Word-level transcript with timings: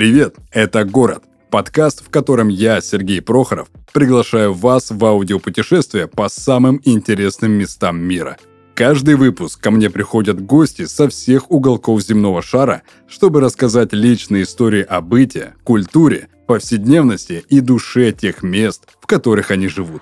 Привет, 0.00 0.36
это 0.50 0.86
«Город»– 0.86 1.24
подкаст, 1.50 2.02
в 2.02 2.08
котором 2.08 2.48
я, 2.48 2.80
Сергей 2.80 3.20
Прохоров, 3.20 3.68
приглашаю 3.92 4.54
вас 4.54 4.90
в 4.90 5.04
аудиопутешествие 5.04 6.06
по 6.08 6.30
самым 6.30 6.80
интересным 6.84 7.52
местам 7.52 8.00
мира. 8.00 8.38
Каждый 8.74 9.16
выпуск 9.16 9.60
ко 9.60 9.70
мне 9.70 9.90
приходят 9.90 10.42
гости 10.42 10.86
со 10.86 11.10
всех 11.10 11.50
уголков 11.50 12.00
земного 12.00 12.40
шара, 12.40 12.80
чтобы 13.08 13.42
рассказать 13.42 13.92
личные 13.92 14.44
истории 14.44 14.80
о 14.80 15.02
быте, 15.02 15.52
культуре, 15.64 16.28
повседневности 16.46 17.44
и 17.50 17.60
душе 17.60 18.12
тех 18.12 18.42
мест, 18.42 18.88
в 19.02 19.06
которых 19.06 19.50
они 19.50 19.68
живут. 19.68 20.00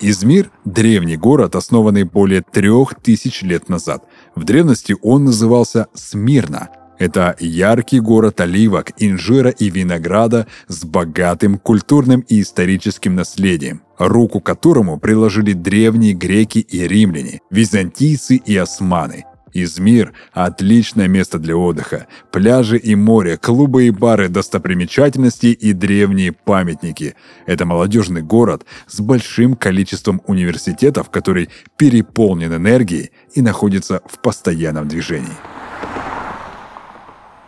Измир– 0.00 0.50
древний 0.66 1.16
город, 1.16 1.56
основанный 1.56 2.04
более 2.04 2.42
трех 2.42 2.94
тысяч 2.96 3.40
лет 3.40 3.70
назад. 3.70 4.04
В 4.34 4.44
древности 4.44 4.94
он 5.00 5.24
назывался 5.24 5.86
Смирна– 5.94 6.68
это 6.98 7.36
яркий 7.38 8.00
город 8.00 8.40
оливок, 8.40 8.92
инжира 8.98 9.50
и 9.50 9.70
винограда 9.70 10.46
с 10.66 10.84
богатым 10.84 11.58
культурным 11.58 12.20
и 12.28 12.40
историческим 12.40 13.14
наследием, 13.14 13.82
руку 13.98 14.40
которому 14.40 14.98
приложили 14.98 15.52
древние 15.52 16.14
греки 16.14 16.58
и 16.58 16.86
римляне, 16.86 17.40
византийцы 17.50 18.36
и 18.36 18.56
османы. 18.56 19.24
Измир– 19.54 20.12
отличное 20.32 21.08
место 21.08 21.38
для 21.38 21.56
отдыха. 21.56 22.06
Пляжи 22.30 22.76
и 22.76 22.94
море, 22.94 23.38
клубы 23.38 23.86
и 23.86 23.90
бары, 23.90 24.28
достопримечательности 24.28 25.46
и 25.46 25.72
древние 25.72 26.32
памятники. 26.32 27.14
Это 27.46 27.64
молодежный 27.64 28.22
город 28.22 28.66
с 28.86 29.00
большим 29.00 29.54
количеством 29.54 30.20
университетов, 30.26 31.10
который 31.10 31.48
переполнен 31.76 32.54
энергией 32.54 33.10
и 33.34 33.40
находится 33.40 34.02
в 34.06 34.20
постоянном 34.20 34.86
движении. 34.86 35.57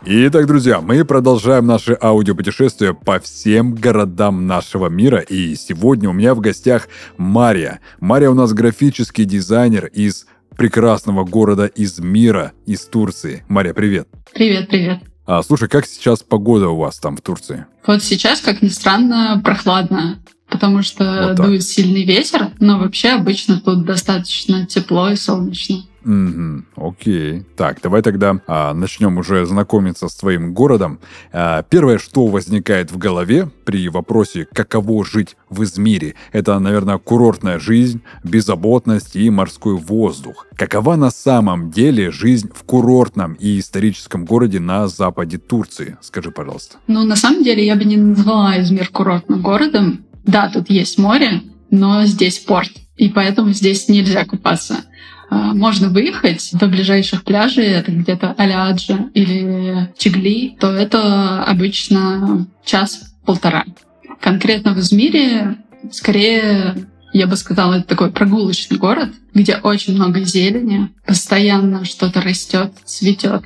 Итак, 0.03 0.47
друзья, 0.47 0.81
мы 0.81 1.05
продолжаем 1.05 1.67
наше 1.67 1.95
аудиопутешествие 2.01 2.95
по 2.95 3.19
всем 3.19 3.75
городам 3.75 4.47
нашего 4.47 4.87
мира. 4.87 5.19
И 5.19 5.53
сегодня 5.55 6.09
у 6.09 6.13
меня 6.13 6.33
в 6.33 6.39
гостях 6.39 6.87
Мария. 7.17 7.81
Мария 7.99 8.31
у 8.31 8.33
нас 8.33 8.51
графический 8.51 9.25
дизайнер 9.25 9.85
из 9.85 10.25
прекрасного 10.57 11.23
города 11.23 11.69
Измира, 11.75 12.53
из 12.65 12.81
Турции. 12.85 13.45
Мария, 13.47 13.75
привет. 13.75 14.07
Привет, 14.33 14.69
привет. 14.69 15.03
А, 15.27 15.43
слушай, 15.43 15.69
как 15.69 15.85
сейчас 15.85 16.23
погода 16.23 16.69
у 16.69 16.77
вас 16.77 16.97
там 16.97 17.15
в 17.15 17.21
Турции? 17.21 17.67
Вот 17.85 18.01
сейчас, 18.01 18.41
как 18.41 18.63
ни 18.63 18.69
странно, 18.69 19.39
прохладно, 19.43 20.17
потому 20.51 20.83
что 20.83 21.29
вот 21.29 21.37
дует 21.37 21.63
сильный 21.63 22.03
ветер, 22.03 22.49
но 22.59 22.77
вообще 22.77 23.09
обычно 23.09 23.59
тут 23.59 23.85
достаточно 23.85 24.65
тепло 24.67 25.09
и 25.09 25.15
солнечно. 25.15 25.83
Угу, 26.03 26.63
окей. 26.87 27.45
Так, 27.55 27.79
давай 27.81 28.01
тогда 28.01 28.39
а, 28.47 28.73
начнем 28.73 29.17
уже 29.17 29.45
знакомиться 29.45 30.07
с 30.07 30.15
твоим 30.15 30.53
городом. 30.53 30.99
А, 31.31 31.63
первое, 31.63 31.99
что 31.99 32.25
возникает 32.27 32.91
в 32.91 32.97
голове 32.97 33.49
при 33.65 33.87
вопросе, 33.87 34.47
каково 34.51 35.05
жить 35.05 35.37
в 35.49 35.63
Измире, 35.63 36.15
это, 36.31 36.57
наверное, 36.59 36.97
курортная 36.97 37.59
жизнь, 37.59 38.01
беззаботность 38.23 39.15
и 39.15 39.29
морской 39.29 39.75
воздух. 39.75 40.47
Какова 40.55 40.95
на 40.95 41.11
самом 41.11 41.69
деле 41.69 42.11
жизнь 42.11 42.49
в 42.53 42.63
курортном 42.63 43.33
и 43.33 43.59
историческом 43.59 44.25
городе 44.25 44.59
на 44.59 44.87
западе 44.87 45.37
Турции? 45.37 45.97
Скажи, 46.01 46.31
пожалуйста. 46.31 46.77
Ну, 46.87 47.03
на 47.03 47.15
самом 47.15 47.43
деле, 47.43 47.63
я 47.65 47.75
бы 47.75 47.83
не 47.83 47.97
назвала 47.97 48.59
Измир 48.59 48.87
курортным 48.89 49.41
городом. 49.41 50.05
Да, 50.23 50.49
тут 50.49 50.69
есть 50.69 50.97
море, 50.97 51.41
но 51.69 52.05
здесь 52.05 52.39
порт, 52.39 52.71
и 52.97 53.09
поэтому 53.09 53.53
здесь 53.53 53.87
нельзя 53.87 54.25
купаться. 54.25 54.85
А, 55.29 55.53
можно 55.53 55.89
выехать 55.89 56.49
до 56.53 56.67
ближайших 56.67 57.23
пляжей, 57.23 57.67
это 57.67 57.91
где-то 57.91 58.33
Аляджа 58.37 59.09
или 59.13 59.91
Чигли, 59.97 60.57
то 60.59 60.71
это 60.71 61.43
обычно 61.43 62.47
час-полтора. 62.65 63.65
Конкретно 64.19 64.73
в 64.73 64.79
Измире 64.79 65.57
скорее 65.91 66.75
я 67.13 67.27
бы 67.27 67.35
сказала, 67.35 67.75
это 67.75 67.87
такой 67.87 68.11
прогулочный 68.11 68.77
город, 68.77 69.09
где 69.33 69.57
очень 69.57 69.95
много 69.95 70.21
зелени, 70.21 70.89
постоянно 71.05 71.83
что-то 71.85 72.21
растет, 72.21 72.71
цветет, 72.85 73.43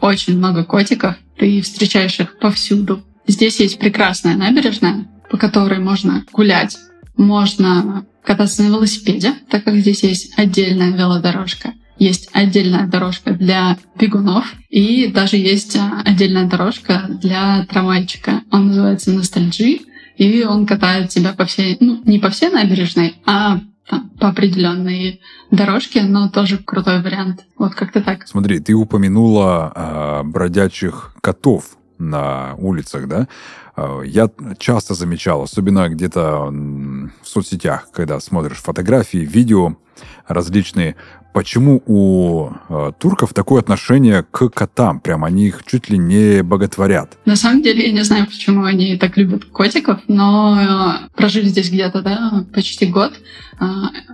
очень 0.00 0.38
много 0.38 0.64
котиков, 0.64 1.16
ты 1.38 1.60
встречаешь 1.60 2.20
их 2.20 2.38
повсюду. 2.38 3.04
Здесь 3.26 3.60
есть 3.60 3.78
прекрасная 3.78 4.36
набережная, 4.36 5.06
по 5.32 5.38
которой 5.38 5.80
можно 5.80 6.24
гулять, 6.30 6.76
можно 7.16 8.04
кататься 8.22 8.62
на 8.62 8.68
велосипеде, 8.68 9.32
так 9.50 9.64
как 9.64 9.74
здесь 9.76 10.02
есть 10.02 10.38
отдельная 10.38 10.92
велодорожка. 10.92 11.72
Есть 11.98 12.28
отдельная 12.32 12.86
дорожка 12.86 13.32
для 13.32 13.78
бегунов 13.98 14.44
и 14.68 15.06
даже 15.06 15.36
есть 15.36 15.76
а, 15.76 16.02
отдельная 16.04 16.48
дорожка 16.48 17.06
для 17.08 17.64
трамвайчика. 17.64 18.42
Он 18.50 18.68
называется 18.68 19.10
«Ностальджи», 19.10 19.80
и 20.16 20.44
он 20.44 20.66
катает 20.66 21.08
тебя 21.08 21.32
по 21.32 21.46
всей, 21.46 21.78
ну, 21.80 22.02
не 22.04 22.18
по 22.18 22.28
всей 22.28 22.50
набережной, 22.50 23.16
а 23.24 23.60
там, 23.88 24.10
по 24.20 24.28
определенной 24.28 25.22
дорожке, 25.50 26.02
но 26.02 26.28
тоже 26.28 26.58
крутой 26.58 27.02
вариант. 27.02 27.44
Вот 27.56 27.74
как-то 27.74 28.02
так. 28.02 28.26
Смотри, 28.26 28.58
ты 28.60 28.74
упомянула 28.74 29.72
э, 29.74 30.22
бродячих 30.24 31.14
котов 31.22 31.76
на 31.98 32.54
улицах, 32.58 33.08
да? 33.08 33.28
Э, 33.76 34.02
я 34.04 34.30
часто 34.58 34.94
замечал, 34.94 35.42
особенно 35.42 35.88
где-то 35.88 36.50
в 36.50 37.28
соцсетях, 37.28 37.88
когда 37.92 38.20
смотришь 38.20 38.58
фотографии, 38.58 39.18
видео 39.18 39.76
различные, 40.26 40.96
почему 41.32 41.82
у 41.86 42.50
э, 42.68 42.92
турков 42.98 43.34
такое 43.34 43.60
отношение 43.60 44.22
к 44.22 44.48
котам? 44.48 45.00
Прям 45.00 45.24
они 45.24 45.48
их 45.48 45.64
чуть 45.66 45.88
ли 45.88 45.98
не 45.98 46.42
боготворят. 46.42 47.18
На 47.24 47.36
самом 47.36 47.62
деле, 47.62 47.86
я 47.86 47.92
не 47.92 48.02
знаю, 48.02 48.26
почему 48.26 48.64
они 48.64 48.96
так 48.96 49.16
любят 49.16 49.46
котиков, 49.46 50.00
но 50.08 51.00
э, 51.04 51.16
прожили 51.16 51.48
здесь 51.48 51.70
где-то, 51.70 52.02
да, 52.02 52.44
почти 52.54 52.86
год. 52.86 53.12
Э, 53.60 53.66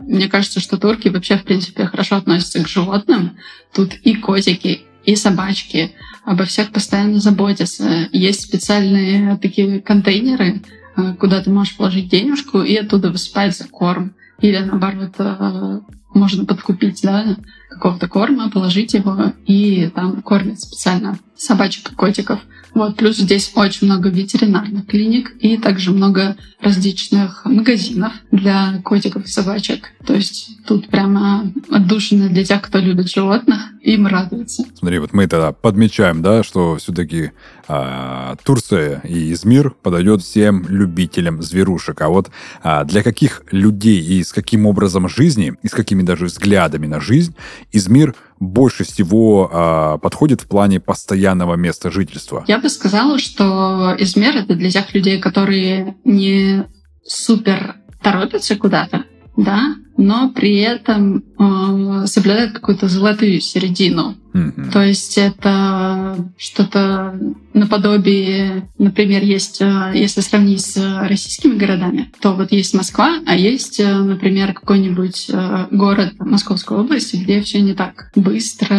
мне 0.03 0.29
кажется, 0.29 0.61
что 0.61 0.79
турки 0.79 1.09
вообще, 1.09 1.37
в 1.37 1.45
принципе, 1.45 1.87
хорошо 1.87 2.17
относятся 2.17 2.63
к 2.63 2.69
животным. 2.69 3.37
Тут 3.73 3.95
и 3.95 4.15
котики, 4.15 4.83
и 5.05 5.17
собачки 5.17 5.93
обо 6.29 6.45
всех 6.45 6.73
постоянно 6.73 7.21
заботятся. 7.21 8.09
Есть 8.13 8.43
специальные 8.43 9.39
такие 9.39 9.81
контейнеры, 9.81 10.63
э, 10.97 11.15
куда 11.15 11.43
ты 11.43 11.51
можешь 11.51 11.77
положить 11.77 12.11
денежку 12.11 12.61
и 12.61 12.77
оттуда 12.77 13.11
высыпать 13.11 13.57
за 13.57 13.67
корм. 13.67 14.13
Или 14.41 14.59
наоборот, 14.59 15.15
э, 15.19 15.81
можно 16.13 16.45
подкупить 16.45 17.01
да, 17.03 17.37
какого-то 17.71 18.09
корма, 18.09 18.51
положить 18.51 18.93
его 18.93 19.33
и 19.47 19.91
там 19.95 20.21
кормят 20.21 20.61
специально 20.61 21.19
собачек 21.35 21.93
и 21.93 21.95
котиков. 21.95 22.41
Вот, 22.75 22.97
плюс 22.97 23.17
здесь 23.17 23.53
очень 23.55 23.87
много 23.87 24.09
ветеринарных 24.09 24.87
клиник 24.87 25.35
и 25.41 25.57
также 25.57 25.91
много 25.91 26.37
различных 26.61 27.45
магазинов 27.45 28.13
для 28.31 28.81
котиков 28.85 29.25
и 29.25 29.29
собачек. 29.29 29.93
То 30.07 30.15
есть 30.15 30.59
тут 30.67 30.89
прямо 30.89 31.53
отдушина 31.71 32.29
для 32.29 32.45
тех, 32.45 32.63
кто 32.63 32.79
любит 32.79 33.11
животных, 33.11 33.61
им 33.83 34.07
радуется. 34.07 34.65
Смотри, 34.75 34.99
вот 34.99 35.13
мы 35.13 35.27
тогда 35.27 35.53
подмечаем, 35.53 36.23
да, 36.23 36.43
что 36.43 36.77
все-таки 36.77 37.33
а, 37.69 38.37
Турция 38.43 39.01
и 39.05 39.33
Измир 39.33 39.71
подойдет 39.71 40.23
всем 40.23 40.67
любителям 40.69 41.43
зверушек. 41.43 42.01
А 42.01 42.09
вот 42.09 42.31
а, 42.63 42.85
для 42.85 43.03
каких 43.03 43.43
людей 43.51 44.01
и 44.01 44.25
с 44.25 44.33
каким 44.33 44.67
образом 44.67 45.09
жизни, 45.09 45.55
и 45.63 45.69
с 45.69 45.73
какими 45.73 46.03
даже 46.03 46.27
взглядами 46.27 46.87
на 46.87 47.01
жизнь 47.01 47.37
Измир 47.71 48.15
больше 48.41 48.85
всего 48.85 49.51
а, 49.53 49.99
подходит 49.99 50.41
в 50.41 50.47
плане 50.47 50.81
постоянного 50.81 51.55
места 51.57 51.91
жительства? 51.91 52.45
Я 52.49 52.59
бы 52.59 52.71
сказала, 52.71 53.19
что 53.19 53.95
Измир 53.99 54.37
это 54.37 54.55
для 54.55 54.71
тех 54.71 54.95
людей, 54.95 55.21
которые 55.21 55.97
не 56.05 56.65
супер 57.05 57.77
торопятся 58.03 58.57
куда-то, 58.57 59.05
да, 59.39 59.77
но 59.97 60.31
при 60.31 60.57
этом 60.59 61.23
э, 61.39 62.07
соблюдает 62.07 62.53
какую-то 62.53 62.89
золотую 62.89 63.41
середину. 63.41 64.17
Mm-hmm. 64.35 64.73
То 64.73 64.83
есть 64.83 65.17
это 65.17 66.29
что-то 66.37 67.19
наподобие, 67.55 68.69
например, 68.79 69.23
есть, 69.23 69.61
э, 69.61 69.93
если 69.95 70.23
сравнить 70.23 70.65
с 70.65 70.77
российскими 71.09 71.57
городами, 71.57 72.11
то 72.21 72.33
вот 72.33 72.51
есть 72.51 72.75
Москва, 72.75 73.21
а 73.27 73.37
есть, 73.37 73.79
э, 73.79 73.93
например, 73.93 74.55
какой-нибудь 74.55 75.31
э, 75.33 75.67
город 75.71 76.15
Московской 76.19 76.77
области, 76.77 77.17
где 77.17 77.41
все 77.41 77.61
не 77.61 77.75
так 77.75 78.11
быстро, 78.17 78.77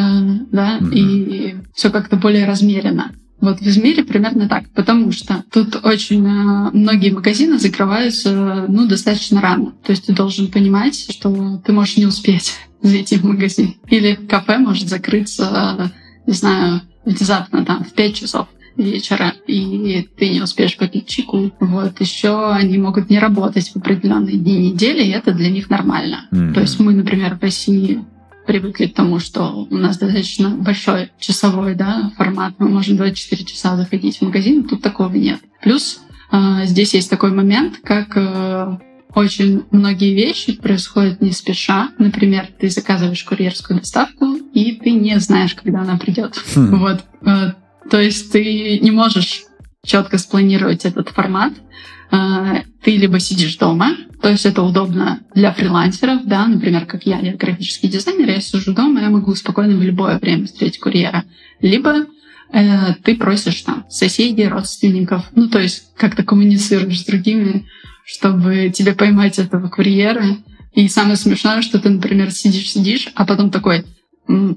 да, 0.51 0.79
mm-hmm. 0.79 0.93
и 0.93 1.55
все 1.73 1.89
как-то 1.89 2.17
более 2.17 2.45
размеренно. 2.45 3.13
Вот 3.41 3.59
в 3.59 3.67
Измире 3.67 4.03
примерно 4.03 4.49
так, 4.49 4.69
потому 4.71 5.11
что 5.11 5.43
тут 5.51 5.79
очень 5.83 6.25
э, 6.25 6.71
многие 6.73 7.11
магазины 7.11 7.57
закрываются 7.57 8.65
ну, 8.67 8.87
достаточно 8.87 9.39
рано. 9.41 9.73
То 9.83 9.91
есть 9.91 10.07
ты 10.07 10.13
должен 10.13 10.47
понимать, 10.47 11.09
что 11.09 11.61
ты 11.65 11.71
можешь 11.71 11.97
не 11.97 12.05
успеть 12.05 12.53
зайти 12.81 13.17
в 13.17 13.23
магазин. 13.23 13.75
Или 13.87 14.15
кафе 14.15 14.57
может 14.57 14.89
закрыться, 14.89 15.91
не 16.25 16.33
знаю, 16.33 16.81
внезапно 17.05 17.65
там 17.65 17.83
в 17.83 17.93
5 17.93 18.15
часов 18.15 18.47
вечера, 18.79 19.33
и 19.47 20.07
ты 20.17 20.29
не 20.29 20.41
успеешь 20.41 20.77
попить 20.77 21.07
чайку. 21.07 21.51
Вот. 21.59 21.99
Еще 21.99 22.51
они 22.51 22.77
могут 22.77 23.09
не 23.09 23.19
работать 23.19 23.69
в 23.69 23.77
определенные 23.77 24.37
дни 24.37 24.71
недели, 24.71 25.03
и 25.03 25.11
это 25.11 25.33
для 25.33 25.49
них 25.49 25.69
нормально. 25.69 26.27
Mm-hmm. 26.31 26.53
То 26.53 26.61
есть 26.61 26.79
мы, 26.79 26.93
например, 26.93 27.35
в 27.35 27.41
России 27.41 28.03
привыкли 28.49 28.87
к 28.87 28.95
тому, 28.95 29.19
что 29.19 29.67
у 29.69 29.77
нас 29.77 29.99
достаточно 29.99 30.49
большой 30.49 31.11
часовой 31.19 31.75
да, 31.75 32.11
формат, 32.17 32.55
мы 32.57 32.67
можем 32.67 32.97
24 32.97 33.45
часа 33.45 33.77
заходить 33.77 34.17
в 34.17 34.21
магазин, 34.23 34.63
тут 34.63 34.81
такого 34.81 35.13
нет. 35.13 35.39
Плюс 35.61 35.99
э, 36.31 36.65
здесь 36.65 36.95
есть 36.95 37.11
такой 37.11 37.31
момент, 37.31 37.77
как 37.83 38.17
э, 38.17 38.77
очень 39.13 39.65
многие 39.69 40.15
вещи 40.15 40.53
происходят 40.53 41.21
не 41.21 41.31
спеша. 41.31 41.91
Например, 41.99 42.49
ты 42.59 42.71
заказываешь 42.71 43.23
курьерскую 43.23 43.81
доставку, 43.81 44.25
и 44.55 44.71
ты 44.83 44.93
не 44.93 45.19
знаешь, 45.19 45.53
когда 45.53 45.81
она 45.81 45.99
придет. 45.99 46.33
Хм. 46.55 46.79
Вот. 46.79 47.03
Э, 47.21 47.51
то 47.87 48.01
есть 48.01 48.31
ты 48.31 48.79
не 48.79 48.89
можешь 48.89 49.43
четко 49.85 50.17
спланировать 50.17 50.85
этот 50.85 51.09
формат. 51.09 51.53
Э, 52.11 52.63
ты 52.81 52.97
либо 52.97 53.19
сидишь 53.19 53.57
дома, 53.57 53.95
то 54.21 54.29
есть 54.29 54.45
это 54.45 54.61
удобно 54.61 55.19
для 55.35 55.51
фрилансеров, 55.53 56.25
да, 56.25 56.47
например, 56.47 56.85
как 56.85 57.05
я, 57.05 57.19
я 57.19 57.33
графический 57.33 57.89
дизайнер, 57.89 58.29
я 58.29 58.41
сижу 58.41 58.73
дома, 58.73 59.01
я 59.01 59.09
могу 59.09 59.33
спокойно 59.35 59.77
в 59.77 59.83
любое 59.83 60.19
время 60.19 60.45
встретить 60.45 60.79
курьера. 60.79 61.23
Либо 61.61 62.05
э, 62.51 62.93
ты 63.03 63.15
просишь 63.15 63.61
там 63.61 63.85
соседей, 63.89 64.47
родственников, 64.47 65.25
ну, 65.35 65.49
то 65.49 65.59
есть 65.59 65.91
как-то 65.95 66.23
коммуницируешь 66.23 67.01
с 67.01 67.05
другими 67.05 67.65
чтобы 68.11 68.71
тебе 68.73 68.93
поймать 68.93 69.37
этого 69.37 69.69
курьера. 69.69 70.37
И 70.73 70.87
самое 70.87 71.15
смешное, 71.15 71.61
что 71.61 71.79
ты, 71.79 71.89
например, 71.89 72.31
сидишь-сидишь, 72.31 73.09
а 73.13 73.23
потом 73.23 73.51
такой, 73.51 73.85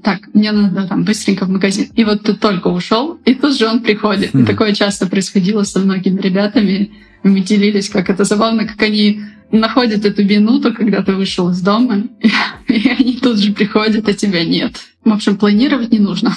так, 0.03 0.33
мне 0.33 0.51
надо 0.51 0.87
там 0.87 1.03
быстренько 1.03 1.45
в 1.45 1.49
магазин. 1.49 1.89
И 1.95 2.03
вот 2.03 2.23
ты 2.23 2.33
только 2.33 2.67
ушел, 2.67 3.19
и 3.25 3.33
тут 3.33 3.57
же 3.57 3.67
он 3.67 3.81
приходит. 3.81 4.35
И 4.35 4.43
такое 4.43 4.73
часто 4.73 5.07
происходило 5.07 5.63
со 5.63 5.79
многими 5.79 6.21
ребятами. 6.21 6.91
Мы 7.23 7.39
делились, 7.39 7.89
как 7.89 8.09
это 8.09 8.23
забавно, 8.23 8.67
как 8.67 8.81
они 8.81 9.21
находят 9.51 10.05
эту 10.05 10.23
минуту, 10.23 10.73
когда 10.73 11.01
ты 11.01 11.13
вышел 11.13 11.49
из 11.49 11.61
дома, 11.61 12.03
и 12.67 12.89
они 12.89 13.19
тут 13.21 13.37
же 13.39 13.53
приходят, 13.53 14.07
а 14.07 14.13
тебя 14.13 14.43
нет. 14.45 14.79
В 15.03 15.11
общем, 15.11 15.37
планировать 15.37 15.91
не 15.91 15.99
нужно. 15.99 16.35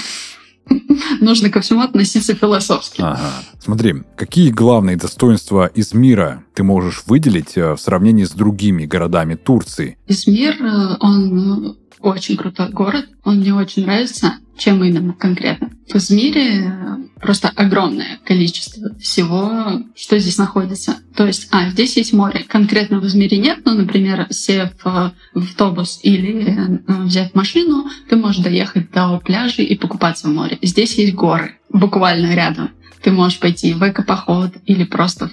нужно 1.21 1.51
ко 1.51 1.61
всему 1.61 1.81
относиться 1.81 2.35
философски. 2.35 3.01
Ага. 3.01 3.31
Смотри, 3.59 4.03
какие 4.17 4.51
главные 4.51 4.97
достоинства 4.97 5.71
Измира 5.75 6.45
ты 6.55 6.63
можешь 6.63 7.05
выделить 7.07 7.57
э, 7.57 7.75
в 7.75 7.81
сравнении 7.81 8.25
с 8.25 8.31
другими 8.31 8.87
городами 8.87 9.35
Турции? 9.35 9.99
Измир, 10.07 10.57
э, 10.61 10.97
он 11.01 11.77
очень 12.07 12.37
крутой 12.37 12.71
город, 12.71 13.07
он 13.25 13.41
мне 13.41 13.53
очень 13.53 13.85
нравится. 13.85 14.35
Чем 14.57 14.83
именно 14.83 15.13
конкретно? 15.13 15.71
В 15.87 15.97
Измире 15.97 16.65
э, 16.65 16.97
просто 17.21 17.49
огромное 17.55 18.19
количество 18.25 18.97
всего, 18.99 19.83
что 19.95 20.19
здесь 20.19 20.39
находится. 20.39 20.97
То 21.15 21.27
есть, 21.27 21.49
а, 21.51 21.69
здесь 21.69 21.97
есть 21.97 22.15
море. 22.15 22.45
Конкретно 22.49 23.01
в 23.01 23.07
Измире 23.07 23.37
нет, 23.37 23.61
но, 23.67 23.75
например, 23.75 24.27
сев 24.31 24.71
в 24.83 25.13
автобус 25.35 26.01
или 26.03 26.79
э, 26.87 27.03
взять 27.05 27.35
машину, 27.35 27.91
ты 28.09 28.17
можешь 28.17 28.43
доехать 28.43 28.91
до 28.93 29.19
пляжа 29.19 29.63
и 29.63 29.77
покупаться 29.77 30.29
в 30.29 30.33
море. 30.33 30.59
Здесь 30.63 30.97
есть 30.97 31.15
горы, 31.15 31.59
буквально 31.69 32.35
рядом. 32.35 32.71
Ты 33.03 33.11
можешь 33.11 33.41
пойти 33.41 33.75
в 33.75 33.83
экопоход 33.83 34.53
или 34.65 34.85
просто 34.85 35.31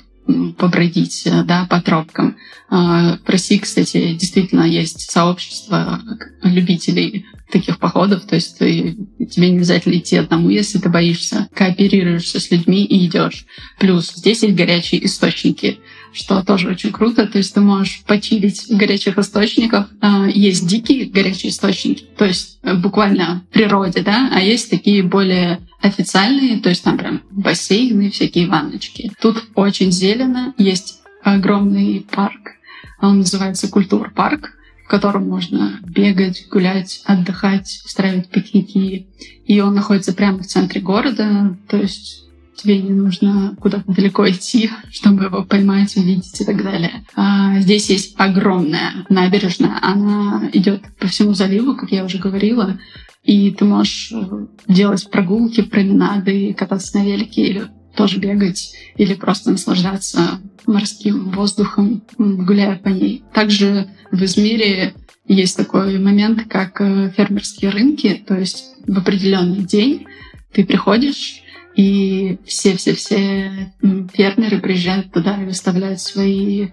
побродить 0.57 1.23
э, 1.25 1.43
да, 1.43 1.65
по 1.69 1.81
тропкам. 1.81 2.37
А, 2.69 3.17
в 3.23 3.29
России, 3.29 3.57
кстати, 3.57 4.13
действительно 4.13 4.63
есть 4.63 5.11
сообщество 5.11 6.01
любителей 6.43 7.25
таких 7.51 7.77
походов, 7.77 8.25
то 8.25 8.35
есть 8.35 8.57
ты, 8.57 8.97
тебе 9.29 9.51
не 9.51 9.57
обязательно 9.57 9.97
идти 9.97 10.17
одному, 10.17 10.49
если 10.49 10.79
ты 10.79 10.89
боишься, 10.89 11.47
кооперируешься 11.53 12.39
с 12.39 12.49
людьми 12.49 12.83
и 12.83 13.05
идешь. 13.05 13.45
Плюс 13.79 14.11
здесь 14.15 14.41
есть 14.41 14.55
горячие 14.55 15.05
источники, 15.05 15.79
что 16.13 16.43
тоже 16.43 16.69
очень 16.69 16.91
круто, 16.91 17.25
то 17.25 17.39
есть 17.39 17.53
ты 17.53 17.61
можешь 17.61 18.03
почилить 18.05 18.69
в 18.69 18.77
горячих 18.77 19.17
источниках. 19.17 19.89
А, 19.99 20.27
есть 20.27 20.67
дикие 20.67 21.05
горячие 21.05 21.51
источники, 21.51 22.05
то 22.17 22.25
есть 22.25 22.59
э, 22.61 22.75
буквально 22.75 23.43
в 23.49 23.53
природе, 23.53 24.01
да, 24.01 24.29
а 24.33 24.39
есть 24.39 24.69
такие 24.69 25.03
более 25.03 25.59
официальные, 25.81 26.59
то 26.59 26.69
есть 26.69 26.83
там 26.83 26.97
прям 26.97 27.21
бассейны, 27.31 28.11
всякие 28.11 28.47
ванночки. 28.47 29.11
Тут 29.19 29.43
очень 29.55 29.91
зелено, 29.91 30.53
есть 30.57 31.01
огромный 31.23 32.05
парк, 32.09 32.53
он 33.01 33.19
называется 33.19 33.67
Культур-парк, 33.67 34.53
в 34.85 34.87
котором 34.87 35.27
можно 35.27 35.79
бегать, 35.83 36.47
гулять, 36.49 37.01
отдыхать, 37.05 37.81
устраивать 37.85 38.29
пикники. 38.29 39.07
И 39.45 39.59
он 39.59 39.73
находится 39.73 40.13
прямо 40.13 40.39
в 40.39 40.45
центре 40.45 40.79
города, 40.79 41.57
то 41.67 41.77
есть 41.77 42.22
тебе 42.55 42.81
не 42.81 42.91
нужно 42.91 43.55
куда-то 43.59 43.91
далеко 43.91 44.29
идти, 44.29 44.69
чтобы 44.91 45.25
его 45.25 45.43
поймать, 45.43 45.95
увидеть 45.95 46.39
и 46.39 46.45
так 46.45 46.63
далее. 46.63 47.05
А 47.15 47.59
здесь 47.59 47.89
есть 47.89 48.15
огромная 48.17 49.05
набережная, 49.09 49.79
она 49.81 50.49
идет 50.53 50.81
по 50.99 51.07
всему 51.07 51.33
заливу, 51.33 51.75
как 51.75 51.91
я 51.91 52.03
уже 52.05 52.17
говорила, 52.17 52.79
и 53.23 53.51
ты 53.51 53.65
можешь 53.65 54.11
э, 54.11 54.45
делать 54.67 55.09
прогулки, 55.09 55.61
променады, 55.61 56.53
кататься 56.53 56.97
на 56.97 57.05
велике 57.05 57.41
или 57.41 57.67
тоже 57.95 58.19
бегать, 58.19 58.73
или 58.97 59.13
просто 59.13 59.51
наслаждаться 59.51 60.41
морским 60.65 61.31
воздухом, 61.31 62.03
гуляя 62.17 62.77
по 62.77 62.89
ней. 62.89 63.23
Также 63.33 63.87
в 64.11 64.21
Измире 64.23 64.93
есть 65.27 65.55
такой 65.55 65.99
момент, 65.99 66.45
как 66.49 66.81
э, 66.81 67.11
фермерские 67.15 67.71
рынки, 67.71 68.21
то 68.27 68.37
есть 68.37 68.75
в 68.85 68.97
определенный 68.97 69.63
день 69.63 70.05
ты 70.51 70.65
приходишь, 70.65 71.42
и 71.75 72.39
все-все-все 72.45 73.73
фермеры 74.13 74.59
приезжают 74.59 75.11
туда 75.11 75.41
и 75.41 75.45
выставляют 75.45 75.99
свои 75.99 76.69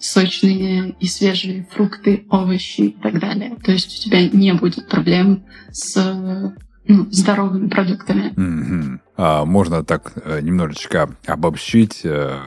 сочные 0.00 0.96
и 1.00 1.06
свежие 1.06 1.66
фрукты, 1.70 2.26
овощи 2.30 2.80
и 2.80 2.96
так 3.02 3.18
далее. 3.18 3.56
То 3.62 3.72
есть 3.72 3.98
у 3.98 4.02
тебя 4.02 4.28
не 4.28 4.52
будет 4.54 4.88
проблем 4.88 5.44
с 5.70 6.54
ну, 6.88 7.06
здоровыми 7.10 7.68
продуктами. 7.68 8.32
Mm-hmm. 8.34 9.00
А, 9.16 9.44
можно 9.44 9.84
так 9.84 10.12
э, 10.16 10.40
немножечко 10.40 11.10
обобщить 11.26 12.00
э, 12.04 12.38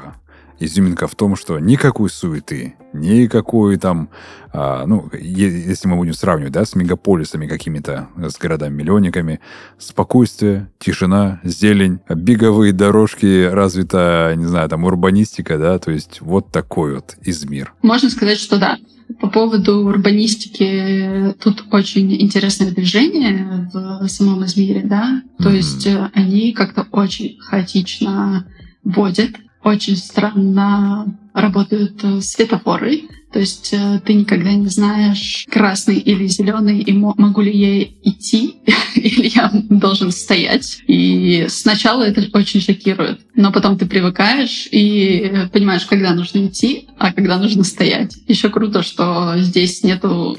изюминка 0.60 1.08
в 1.08 1.16
том, 1.16 1.36
что 1.36 1.60
никакой 1.60 2.10
суеты, 2.10 2.76
никакой 2.94 3.78
там, 3.78 4.10
а, 4.52 4.86
ну, 4.86 5.10
если 5.14 5.88
мы 5.88 5.96
будем 5.96 6.14
сравнивать, 6.14 6.54
да, 6.54 6.66
с 6.66 6.76
мегаполисами 6.76 7.48
какими-то, 7.48 8.10
с 8.18 8.38
городами-миллионниками, 8.38 9.40
спокойствие, 9.78 10.70
тишина, 10.80 11.40
зелень, 11.44 12.00
беговые 12.10 12.74
дорожки, 12.74 13.46
развита, 13.46 14.34
не 14.36 14.46
знаю, 14.46 14.70
там, 14.70 14.84
урбанистика, 14.84 15.58
да, 15.58 15.80
то 15.80 15.92
есть 15.92 16.22
вот 16.22 16.52
такой 16.52 16.96
вот 16.96 17.16
Измир. 17.24 17.74
Можно 17.82 18.10
сказать, 18.10 18.40
что 18.40 18.58
да. 18.58 18.78
По 19.22 19.28
поводу 19.28 19.88
урбанистики, 19.88 21.34
тут 21.44 21.66
очень 21.72 22.22
интересное 22.22 22.70
движение 22.70 23.68
в 23.74 24.08
самом 24.08 24.46
Измире, 24.46 24.84
да, 24.84 25.24
то 25.40 25.50
mm-hmm. 25.50 25.56
есть 25.56 25.88
э, 25.88 26.12
они 26.14 26.54
как-то 26.54 26.86
очень 26.92 27.40
хаотично 27.40 28.46
вводят 28.84 29.32
очень 29.64 29.98
странно 29.98 31.18
работают 31.34 32.04
э, 32.04 32.22
светофоры. 32.22 33.04
То 33.32 33.40
есть 33.40 33.74
э, 33.74 34.02
ты 34.04 34.14
никогда 34.14 34.54
не 34.54 34.68
знаешь, 34.68 35.46
красный 35.50 35.98
или 35.98 36.26
зеленый, 36.28 36.80
и 36.80 36.92
могу 36.94 37.42
ли 37.42 37.52
я 37.52 37.84
идти, 38.04 38.56
или 38.96 39.28
я 39.28 39.52
должен 39.70 40.12
стоять. 40.12 40.80
И 40.88 41.46
сначала 41.50 42.04
это 42.04 42.26
очень 42.34 42.62
шокирует. 42.62 43.22
Но 43.36 43.52
потом 43.52 43.78
ты 43.78 43.86
привыкаешь 43.86 44.68
и 44.72 45.48
понимаешь, 45.52 45.86
когда 45.86 46.14
нужно 46.14 46.48
идти, 46.48 46.88
а 46.98 47.14
когда 47.14 47.38
нужно 47.38 47.64
стоять. 47.64 48.16
Еще 48.28 48.50
круто, 48.50 48.82
что 48.82 49.36
здесь 49.38 49.84
нету 49.84 50.38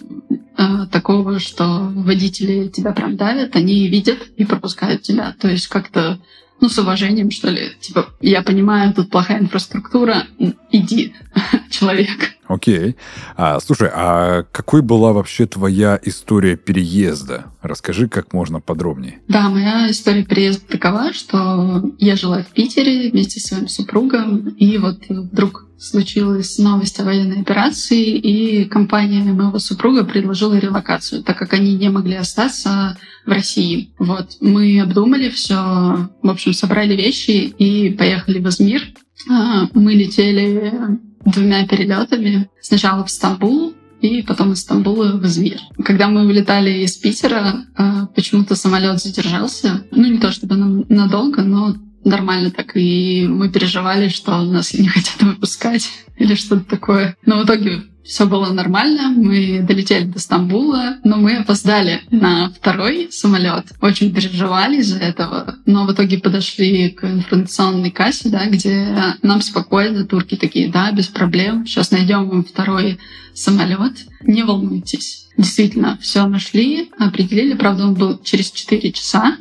э, 0.57 0.87
такого, 0.91 1.39
что 1.39 1.93
водители 1.95 2.69
тебя 2.69 2.93
прям 2.93 3.17
давят, 3.17 3.55
они 3.55 3.87
видят 3.87 4.19
и 4.37 4.45
пропускают 4.45 5.03
тебя. 5.03 5.35
То 5.39 5.49
есть 5.49 5.69
как-то 5.69 6.19
ну, 6.61 6.69
с 6.69 6.79
уважением, 6.79 7.31
что 7.31 7.51
ли. 7.51 7.73
Типа, 7.81 8.07
я 8.21 8.43
понимаю, 8.43 8.93
тут 8.93 9.11
плохая 9.11 9.41
инфраструктура, 9.41 10.25
иди, 10.71 11.15
человек. 11.71 12.35
Окей. 12.49 12.97
А, 13.37 13.61
слушай, 13.61 13.89
а 13.93 14.45
какой 14.51 14.83
была 14.83 15.13
вообще 15.13 15.47
твоя 15.47 15.99
история 16.03 16.57
переезда? 16.57 17.47
Расскажи 17.63 18.09
как 18.09 18.33
можно 18.33 18.61
подробнее. 18.61 19.21
Да, 19.29 19.49
моя 19.49 19.91
история 19.91 20.25
переезда 20.25 20.67
такова, 20.67 21.13
что 21.13 21.93
я 21.99 22.17
жила 22.17 22.43
в 22.43 22.49
Питере 22.49 23.11
вместе 23.11 23.39
с 23.39 23.45
своим 23.45 23.69
супругом, 23.69 24.49
и 24.49 24.79
вот 24.79 24.99
вдруг 25.09 25.67
случилась 25.81 26.59
новость 26.59 27.01
о 27.01 27.05
военной 27.05 27.41
операции, 27.41 28.17
и 28.17 28.65
компания 28.67 29.23
моего 29.23 29.59
супруга 29.59 30.05
предложила 30.05 30.59
релокацию, 30.59 31.23
так 31.23 31.39
как 31.39 31.55
они 31.55 31.75
не 31.75 31.89
могли 31.89 32.17
остаться 32.17 32.99
в 33.25 33.31
России. 33.31 33.91
Вот, 33.99 34.37
мы 34.41 34.79
обдумали 34.81 35.31
все, 35.31 36.11
в 36.23 36.29
общем, 36.29 36.53
собрали 36.53 36.95
вещи 36.95 37.53
и 37.59 37.91
поехали 37.91 38.39
в 38.41 38.49
Измир. 38.49 38.83
А, 39.31 39.69
мы 39.73 39.95
летели 39.95 40.99
двумя 41.25 41.67
перелетами. 41.67 42.49
Сначала 42.61 43.05
в 43.05 43.11
Стамбул, 43.11 43.75
и 44.01 44.23
потом 44.23 44.53
из 44.53 44.61
Стамбула 44.61 45.13
в 45.13 45.27
Измир. 45.27 45.61
Когда 45.85 46.09
мы 46.09 46.27
улетали 46.27 46.85
из 46.85 46.97
Питера, 46.97 47.67
а, 47.77 48.07
почему-то 48.07 48.55
самолет 48.55 49.01
задержался. 49.01 49.85
Ну, 49.91 50.07
не 50.07 50.19
то 50.19 50.31
чтобы 50.31 50.57
надолго, 50.57 51.43
но 51.43 51.77
нормально 52.05 52.51
так. 52.51 52.77
И 52.77 53.27
мы 53.29 53.51
переживали, 53.51 54.09
что 54.09 54.43
нас 54.43 54.75
не 54.75 54.89
хотят 54.89 55.23
выпускать 55.23 55.91
или 56.17 56.35
что-то 56.35 56.65
такое. 56.65 57.17
Но 57.25 57.41
в 57.41 57.45
итоге 57.45 57.83
все 58.03 58.27
было 58.27 58.53
нормально, 58.53 59.11
мы 59.11 59.61
долетели 59.63 60.05
до 60.05 60.19
Стамбула, 60.19 60.97
но 61.05 61.17
мы 61.17 61.37
опоздали 61.37 62.03
на 62.11 62.51
второй 62.51 63.09
самолет. 63.13 63.67
Очень 63.81 64.13
переживали 64.13 64.79
из-за 64.79 64.99
этого, 64.99 65.57
но 65.67 65.87
в 65.87 65.93
итоге 65.93 66.19
подошли 66.19 66.91
к 66.91 67.05
информационной 67.05 67.91
кассе, 67.91 68.29
да, 68.29 68.47
где 68.47 69.15
нам 69.23 69.41
спокойно 69.43 70.05
турки 70.05 70.37
такие, 70.37 70.69
да, 70.71 70.91
без 70.91 71.07
проблем, 71.07 71.67
сейчас 71.67 71.93
найдем 71.93 72.29
вам 72.29 72.45
второй 72.45 72.99
самолет, 73.35 73.93
не 74.23 74.43
волнуйтесь. 74.43 75.29
Действительно, 75.37 75.97
все 76.03 76.27
нашли, 76.27 76.91
определили, 76.99 77.55
правда, 77.55 77.87
он 77.87 77.95
был 77.95 78.21
через 78.25 78.51
4 78.51 78.93
часа, 78.93 79.37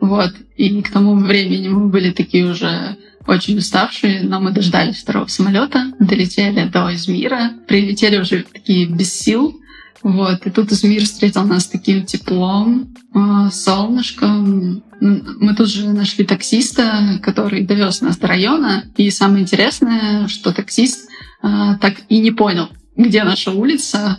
вот, 0.00 0.32
и 0.56 0.82
к 0.82 0.90
тому 0.90 1.14
времени 1.16 1.68
мы 1.68 1.88
были 1.88 2.10
такие 2.10 2.46
уже 2.46 2.96
очень 3.26 3.58
уставшие, 3.58 4.22
но 4.22 4.40
мы 4.40 4.50
дождались 4.50 4.96
второго 4.96 5.26
самолета, 5.26 5.92
долетели 5.98 6.68
до 6.68 6.92
Измира, 6.94 7.52
прилетели 7.68 8.18
уже 8.18 8.42
такие 8.42 8.86
без 8.86 9.12
сил, 9.12 9.60
вот, 10.02 10.46
и 10.46 10.50
тут 10.50 10.72
Измир 10.72 11.04
встретил 11.04 11.44
нас 11.44 11.66
таким 11.66 12.06
теплом, 12.06 12.94
а, 13.12 13.50
солнышком. 13.50 14.82
Мы 15.00 15.54
тут 15.54 15.68
же 15.68 15.88
нашли 15.90 16.24
таксиста, 16.24 17.18
который 17.22 17.64
довез 17.64 18.00
нас 18.00 18.16
до 18.16 18.26
района. 18.26 18.84
И 18.96 19.10
самое 19.10 19.42
интересное, 19.42 20.26
что 20.28 20.52
таксист 20.52 21.08
а, 21.42 21.76
так 21.76 21.96
и 22.08 22.18
не 22.18 22.30
понял, 22.30 22.68
где 22.96 23.24
наша 23.24 23.50
улица. 23.50 24.18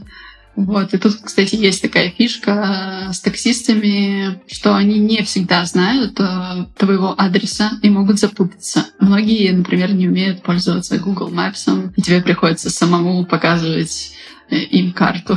Вот. 0.56 0.94
И 0.94 0.98
тут, 0.98 1.16
кстати, 1.24 1.56
есть 1.56 1.82
такая 1.82 2.12
фишка 2.12 3.10
с 3.12 3.20
таксистами, 3.22 4.42
что 4.52 4.76
они 4.76 5.00
не 5.00 5.24
всегда 5.24 5.66
знают 5.66 6.20
э, 6.20 6.66
твоего 6.78 7.16
адреса 7.18 7.72
и 7.82 7.90
могут 7.90 8.20
запутаться. 8.20 8.86
Многие, 9.00 9.52
например, 9.52 9.94
не 9.94 10.08
умеют 10.08 10.44
пользоваться 10.44 10.98
Google 11.00 11.32
Maps, 11.32 11.94
и 11.96 12.02
тебе 12.02 12.22
приходится 12.22 12.70
самому 12.70 13.26
показывать 13.26 14.14
э, 14.50 14.58
им 14.58 14.92
карту. 14.94 15.34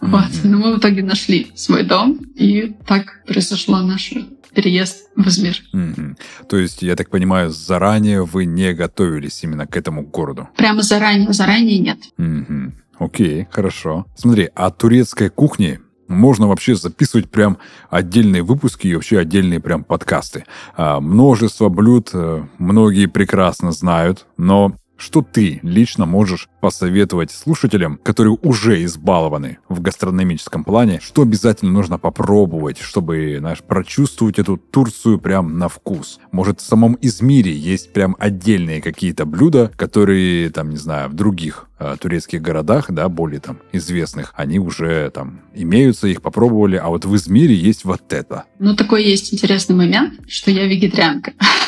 Mm-hmm. 0.00 0.08
Вот. 0.10 0.44
Но 0.44 0.58
мы 0.58 0.76
в 0.76 0.78
итоге 0.78 1.02
нашли 1.02 1.50
свой 1.54 1.82
дом, 1.82 2.18
и 2.36 2.76
так 2.86 3.24
произошло 3.26 3.80
наше 3.80 4.26
переезд 4.54 5.08
в 5.16 5.26
Измир. 5.28 5.62
Mm-hmm. 5.74 6.16
То 6.48 6.58
есть, 6.58 6.82
я 6.82 6.94
так 6.94 7.10
понимаю, 7.10 7.50
заранее 7.50 8.24
вы 8.24 8.44
не 8.44 8.72
готовились 8.74 9.42
именно 9.42 9.66
к 9.66 9.76
этому 9.76 10.02
городу? 10.02 10.48
Прямо 10.56 10.82
заранее, 10.82 11.32
заранее 11.32 11.78
нет. 11.78 11.98
Mm-hmm. 12.18 12.72
Окей, 12.98 13.46
хорошо. 13.50 14.06
Смотри, 14.16 14.50
о 14.54 14.70
турецкой 14.70 15.30
кухне 15.30 15.80
можно 16.08 16.48
вообще 16.48 16.74
записывать 16.74 17.30
прям 17.30 17.58
отдельные 17.90 18.42
выпуски 18.42 18.88
и 18.88 18.94
вообще 18.94 19.18
отдельные 19.18 19.60
прям 19.60 19.84
подкасты. 19.84 20.44
А, 20.76 21.00
множество 21.00 21.68
блюд 21.68 22.10
э, 22.14 22.44
многие 22.58 23.06
прекрасно 23.06 23.72
знают, 23.72 24.26
но 24.36 24.72
что 24.98 25.22
ты 25.22 25.60
лично 25.62 26.04
можешь 26.04 26.48
посоветовать 26.60 27.30
слушателям, 27.30 27.98
которые 28.02 28.36
уже 28.42 28.84
избалованы 28.84 29.58
в 29.68 29.80
гастрономическом 29.80 30.64
плане, 30.64 31.00
что 31.02 31.22
обязательно 31.22 31.72
нужно 31.72 31.98
попробовать, 31.98 32.78
чтобы, 32.78 33.36
знаешь, 33.38 33.62
прочувствовать 33.62 34.38
эту 34.38 34.56
Турцию 34.56 35.18
прям 35.18 35.58
на 35.58 35.68
вкус? 35.68 36.18
Может, 36.32 36.60
в 36.60 36.64
самом 36.64 36.98
Измире 37.00 37.52
есть 37.52 37.92
прям 37.92 38.16
отдельные 38.18 38.82
какие-то 38.82 39.24
блюда, 39.24 39.70
которые, 39.76 40.50
там, 40.50 40.70
не 40.70 40.76
знаю, 40.76 41.08
в 41.08 41.14
других 41.14 41.66
э, 41.78 41.96
турецких 42.00 42.42
городах, 42.42 42.90
да, 42.90 43.08
более 43.08 43.40
там 43.40 43.58
известных, 43.72 44.32
они 44.36 44.58
уже 44.58 45.10
там 45.10 45.40
имеются, 45.54 46.08
их 46.08 46.22
попробовали, 46.22 46.76
а 46.76 46.88
вот 46.88 47.04
в 47.04 47.14
Измире 47.14 47.54
есть 47.54 47.84
вот 47.84 48.12
это. 48.12 48.44
Ну, 48.58 48.74
такой 48.74 49.04
есть 49.04 49.32
интересный 49.32 49.76
момент, 49.76 50.20
что 50.28 50.50
я 50.50 50.66
вегетарианка. 50.66 51.32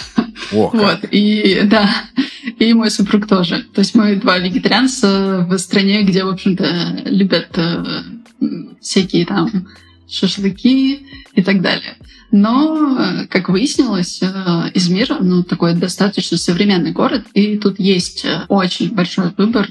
О, 0.53 0.71
вот, 0.73 1.05
и 1.11 1.63
да, 1.65 1.89
и 2.59 2.75
мой 2.75 2.91
супруг 2.91 3.27
тоже. 3.27 3.65
То 3.75 3.81
есть 3.81 3.95
мы 3.95 4.17
два 4.17 4.39
вегетарианца 4.39 5.47
в 5.49 5.59
стране, 5.59 6.03
где, 6.03 6.25
в 6.25 6.29
общем-то, 6.29 7.03
любят 7.07 7.49
э, 7.57 7.85
всякие 8.81 9.27
там 9.27 9.69
шашлыки 10.09 11.07
и 11.35 11.43
так 11.43 11.63
далее. 11.63 11.97
Но, 12.33 12.99
э, 12.99 13.27
как 13.29 13.49
выяснилось, 13.49 14.21
э, 14.23 14.27
Измир 14.75 15.17
ну, 15.21 15.43
такой 15.43 15.75
достаточно 15.75 16.37
современный 16.37 16.93
город, 16.93 17.25
и 17.35 17.57
тут 17.57 17.79
есть 17.79 18.27
очень 18.49 18.93
большой 18.95 19.33
выбор 19.37 19.69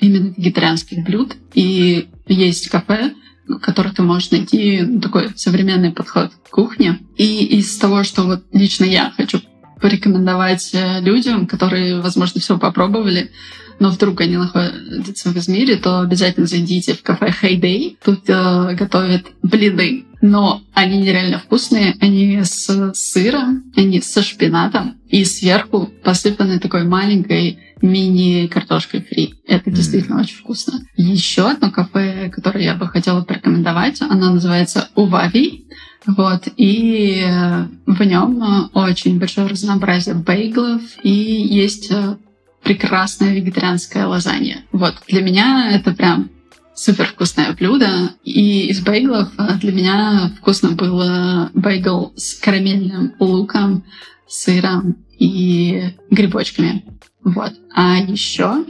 именно 0.00 0.34
вегетарианских 0.36 1.04
блюд. 1.04 1.36
И 1.54 2.08
есть 2.26 2.68
кафе, 2.68 3.12
в 3.48 3.58
которых 3.58 3.94
ты 3.94 4.02
можешь 4.02 4.30
найти 4.30 4.84
такой 5.00 5.30
современный 5.36 5.92
подход 5.92 6.32
к 6.44 6.50
кухне. 6.50 6.98
И 7.16 7.44
из 7.58 7.76
того, 7.78 8.02
что 8.02 8.24
вот 8.24 8.44
лично 8.52 8.84
я 8.84 9.12
хочу 9.16 9.40
порекомендовать 9.80 10.70
э, 10.74 11.00
людям, 11.00 11.46
которые, 11.46 12.00
возможно, 12.00 12.40
все 12.40 12.58
попробовали, 12.58 13.30
но 13.78 13.90
вдруг 13.90 14.20
они 14.22 14.36
находятся 14.36 15.30
в 15.30 15.36
Измире, 15.36 15.76
то 15.76 16.00
обязательно 16.00 16.46
зайдите 16.46 16.94
в 16.94 17.02
кафе 17.02 17.32
Heyday. 17.42 17.96
Тут 18.02 18.28
э, 18.28 18.74
готовят 18.74 19.26
блины, 19.42 20.06
но 20.22 20.62
они 20.72 20.98
нереально 20.98 21.38
вкусные. 21.38 21.96
Они 22.00 22.40
с 22.42 22.92
сыром, 22.94 23.64
они 23.76 24.00
со 24.00 24.22
шпинатом 24.22 24.96
и 25.08 25.24
сверху 25.24 25.90
посыпаны 26.02 26.58
такой 26.58 26.84
маленькой 26.84 27.58
мини-картошкой 27.82 29.02
фри. 29.02 29.34
Это 29.46 29.70
действительно 29.70 30.16
mm. 30.16 30.20
очень 30.20 30.36
вкусно. 30.36 30.80
Еще 30.96 31.48
одно 31.48 31.70
кафе, 31.70 32.30
которое 32.30 32.64
я 32.64 32.74
бы 32.74 32.88
хотела 32.88 33.22
порекомендовать, 33.22 34.00
оно 34.00 34.32
называется 34.32 34.88
Увави. 34.94 35.66
Вот, 36.06 36.44
и 36.56 37.24
э, 37.26 37.66
в 37.86 38.02
нем 38.02 38.42
э, 38.42 38.68
очень 38.74 39.18
большое 39.18 39.48
разнообразие 39.48 40.14
бейглов, 40.14 40.80
и 41.02 41.10
есть 41.10 41.90
э, 41.90 42.16
прекрасная 42.62 43.34
вегетарианская 43.34 44.06
лазанья. 44.06 44.58
Вот, 44.70 44.94
для 45.08 45.20
меня 45.22 45.70
это 45.72 45.92
прям 45.92 46.30
супер 46.74 47.06
вкусное 47.06 47.52
блюдо. 47.54 48.10
И 48.22 48.68
из 48.68 48.82
бейглов 48.82 49.30
для 49.60 49.72
меня 49.72 50.30
вкусно 50.38 50.72
было 50.72 51.50
бейгл 51.54 52.12
с 52.16 52.34
карамельным 52.34 53.14
луком, 53.18 53.84
сыром 54.28 54.96
и 55.18 55.94
грибочками. 56.10 56.84
Вот. 57.24 57.52
А 57.74 57.96
еще 57.96 58.64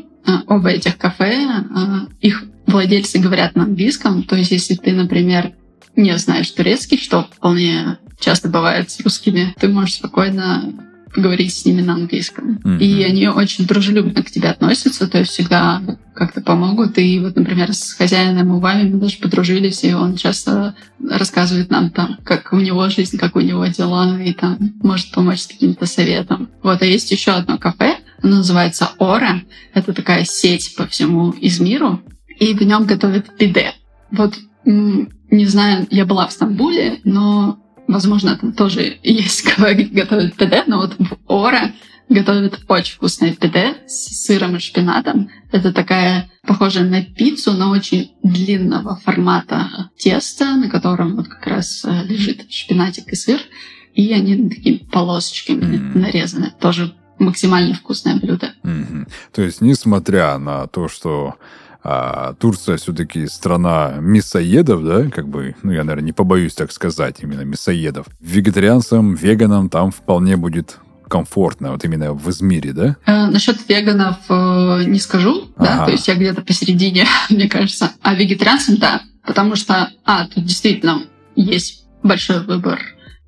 оба 0.46 0.70
этих 0.70 0.96
кафе, 0.98 1.64
их 2.20 2.44
владельцы 2.66 3.18
говорят 3.18 3.56
на 3.56 3.64
английском. 3.64 4.22
То 4.22 4.36
есть, 4.36 4.52
если 4.52 4.74
ты, 4.74 4.92
например, 4.92 5.52
не 5.96 6.16
знаешь 6.18 6.50
турецкий, 6.50 6.98
что 6.98 7.28
вполне 7.34 7.98
часто 8.20 8.48
бывает 8.48 8.90
с 8.90 9.00
русскими, 9.00 9.54
ты 9.58 9.68
можешь 9.68 9.96
спокойно 9.96 10.72
поговорить 11.16 11.54
с 11.54 11.64
ними 11.64 11.80
на 11.80 11.94
английском. 11.94 12.58
Mm-hmm. 12.58 12.78
И 12.78 13.02
они 13.02 13.28
очень 13.28 13.66
дружелюбно 13.66 14.22
к 14.22 14.30
тебе 14.30 14.50
относятся, 14.50 15.08
то 15.08 15.18
есть 15.18 15.30
всегда 15.30 15.80
как-то 16.14 16.42
помогут. 16.42 16.98
И 16.98 17.18
вот, 17.20 17.36
например, 17.36 17.72
с 17.72 17.94
хозяином 17.94 18.50
у 18.50 18.60
вами 18.60 18.88
мы 18.90 19.00
даже 19.00 19.16
подружились, 19.16 19.82
и 19.82 19.94
он 19.94 20.16
часто 20.16 20.74
рассказывает 21.02 21.70
нам 21.70 21.90
там, 21.90 22.18
как 22.22 22.52
у 22.52 22.56
него 22.56 22.88
жизнь, 22.90 23.16
как 23.16 23.34
у 23.34 23.40
него 23.40 23.64
дела, 23.66 24.20
и 24.20 24.34
там 24.34 24.58
может 24.82 25.10
помочь 25.10 25.40
с 25.40 25.46
каким-то 25.46 25.86
советом. 25.86 26.50
Вот, 26.62 26.82
а 26.82 26.84
есть 26.84 27.10
еще 27.10 27.30
одно 27.30 27.56
кафе, 27.56 27.96
оно 28.22 28.36
называется 28.36 28.90
Ора. 28.98 29.42
Это 29.72 29.94
такая 29.94 30.24
сеть 30.24 30.74
по 30.76 30.86
всему 30.86 31.34
Измиру, 31.40 32.02
и 32.38 32.52
в 32.52 32.60
нем 32.62 32.84
готовят 32.84 33.34
пиде. 33.38 33.72
Вот 34.10 34.34
не 34.66 35.46
знаю, 35.46 35.86
я 35.90 36.04
была 36.04 36.26
в 36.26 36.32
Стамбуле, 36.32 37.00
но, 37.04 37.58
возможно, 37.86 38.36
там 38.36 38.52
тоже 38.52 38.98
есть 39.02 39.42
кого 39.42 39.68
готовят 39.90 40.34
пиде, 40.34 40.64
но 40.66 40.78
вот 40.78 40.96
в 40.98 41.16
Ора 41.26 41.72
готовят 42.08 42.60
очень 42.68 42.94
вкусное 42.94 43.32
пиде 43.34 43.76
с 43.86 44.26
сыром 44.26 44.56
и 44.56 44.60
шпинатом. 44.60 45.30
Это 45.50 45.72
такая 45.72 46.30
похожая 46.46 46.84
на 46.84 47.02
пиццу, 47.02 47.52
но 47.52 47.70
очень 47.70 48.12
длинного 48.22 48.96
формата 48.96 49.90
теста, 49.96 50.56
на 50.56 50.68
котором 50.68 51.16
вот 51.16 51.28
как 51.28 51.46
раз 51.46 51.84
э, 51.84 52.04
лежит 52.04 52.50
шпинатик 52.50 53.12
и 53.12 53.16
сыр, 53.16 53.40
и 53.94 54.12
они 54.12 54.48
такими 54.48 54.76
полосочками 54.76 55.64
mm-hmm. 55.64 55.98
нарезаны. 55.98 56.52
Тоже 56.60 56.94
максимально 57.18 57.74
вкусное 57.74 58.16
блюдо. 58.16 58.52
Mm-hmm. 58.62 59.08
То 59.34 59.42
есть, 59.42 59.60
несмотря 59.60 60.38
на 60.38 60.66
то, 60.66 60.88
что 60.88 61.34
а 61.88 62.34
Турция 62.40 62.78
все-таки 62.78 63.28
страна 63.28 63.94
мясоедов, 64.00 64.84
да, 64.84 65.08
как 65.08 65.28
бы, 65.28 65.54
ну, 65.62 65.70
я, 65.70 65.84
наверное, 65.84 66.06
не 66.06 66.12
побоюсь 66.12 66.54
так 66.54 66.72
сказать, 66.72 67.18
именно 67.20 67.42
мясоедов. 67.42 68.06
Вегетарианцам, 68.18 69.14
веганам 69.14 69.68
там 69.68 69.92
вполне 69.92 70.36
будет 70.36 70.78
комфортно, 71.06 71.70
вот 71.70 71.84
именно 71.84 72.12
в 72.12 72.28
Измире, 72.28 72.72
да? 72.72 72.96
Э, 73.06 73.26
насчет 73.26 73.68
веганов 73.68 74.16
э, 74.28 74.82
не 74.86 74.98
скажу, 74.98 75.44
ага. 75.56 75.76
да, 75.76 75.84
то 75.84 75.92
есть 75.92 76.08
я 76.08 76.16
где-то 76.16 76.42
посередине, 76.42 77.06
мне 77.30 77.48
кажется. 77.48 77.92
А 78.02 78.16
вегетарианцам, 78.16 78.78
да, 78.78 79.02
потому 79.24 79.54
что, 79.54 79.88
а, 80.04 80.26
тут 80.26 80.44
действительно 80.44 81.04
есть 81.36 81.84
большой 82.02 82.44
выбор 82.44 82.80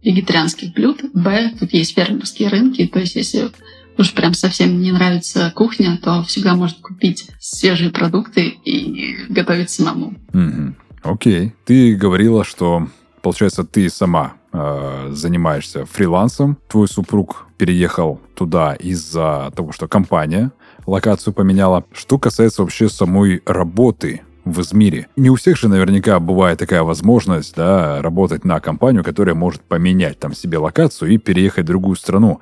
вегетарианских 0.02 0.72
блюд, 0.72 1.00
б, 1.14 1.52
тут 1.60 1.72
есть 1.72 1.94
фермерские 1.94 2.48
рынки, 2.48 2.88
то 2.88 2.98
есть 2.98 3.14
если 3.14 3.50
уж 3.98 4.12
прям 4.14 4.34
совсем 4.34 4.80
не 4.80 4.92
нравится 4.92 5.52
кухня, 5.54 5.98
то 6.02 6.22
всегда 6.22 6.54
может 6.54 6.78
купить 6.78 7.30
свежие 7.40 7.90
продукты 7.90 8.48
и 8.64 9.16
готовить 9.28 9.70
самому. 9.70 10.14
Угу. 10.32 10.74
Окей. 11.02 11.54
Ты 11.64 11.94
говорила, 11.96 12.44
что, 12.44 12.88
получается, 13.22 13.64
ты 13.64 13.88
сама 13.90 14.34
э, 14.52 15.08
занимаешься 15.12 15.84
фрилансом, 15.86 16.58
твой 16.68 16.88
супруг 16.88 17.46
переехал 17.56 18.20
туда 18.34 18.74
из-за 18.74 19.52
того, 19.54 19.72
что 19.72 19.88
компания 19.88 20.52
локацию 20.86 21.34
поменяла. 21.34 21.84
Что 21.92 22.18
касается 22.18 22.62
вообще 22.62 22.88
самой 22.88 23.42
работы 23.44 24.22
в 24.44 24.60
Измире. 24.60 25.08
Не 25.16 25.30
у 25.30 25.34
всех 25.34 25.56
же 25.56 25.68
наверняка 25.68 26.18
бывает 26.20 26.58
такая 26.58 26.82
возможность 26.82 27.54
да, 27.54 28.00
работать 28.00 28.44
на 28.44 28.60
компанию, 28.60 29.04
которая 29.04 29.34
может 29.34 29.60
поменять 29.62 30.18
там 30.18 30.34
себе 30.34 30.58
локацию 30.58 31.10
и 31.10 31.18
переехать 31.18 31.64
в 31.64 31.68
другую 31.68 31.96
страну. 31.96 32.40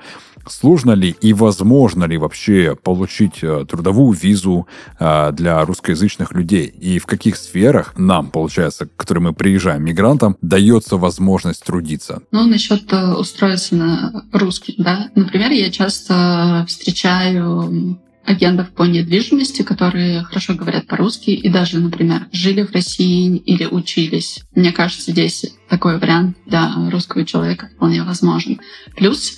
Сложно 0.49 0.93
ли 0.93 1.15
и 1.21 1.33
возможно 1.33 2.05
ли 2.05 2.17
вообще 2.17 2.77
получить 2.77 3.43
э, 3.43 3.65
трудовую 3.69 4.17
визу 4.17 4.67
э, 4.99 5.33
для 5.33 5.65
русскоязычных 5.65 6.33
людей? 6.33 6.67
И 6.67 6.99
в 6.99 7.07
каких 7.07 7.37
сферах 7.37 7.95
нам, 7.97 8.31
получается, 8.31 8.87
к 8.87 8.97
которым 8.97 9.25
мы 9.25 9.33
приезжаем 9.33 9.85
мигрантам, 9.85 10.37
дается 10.43 10.97
возможность 10.97 11.65
трудиться? 11.65 12.23
Ну, 12.31 12.47
насчет 12.47 12.93
э, 12.93 13.15
устроиться 13.15 13.75
на 13.75 14.25
русский, 14.33 14.75
да. 14.79 15.11
Например, 15.15 15.51
я 15.51 15.71
часто 15.71 16.65
встречаю 16.69 17.99
агентов 18.27 18.71
по 18.71 18.83
недвижимости, 18.83 19.63
которые 19.63 20.23
хорошо 20.25 20.55
говорят 20.55 20.87
по-русски 20.87 21.31
и 21.31 21.49
даже, 21.49 21.79
например, 21.79 22.27
жили 22.33 22.63
в 22.63 22.73
России 22.73 23.37
или 23.37 23.65
учились. 23.65 24.43
Мне 24.55 24.73
кажется, 24.73 25.13
здесь 25.13 25.47
такой 25.69 25.99
вариант 25.99 26.37
для 26.45 26.73
русского 26.91 27.25
человека 27.25 27.71
вполне 27.77 28.03
возможен. 28.03 28.61
Плюс 28.97 29.37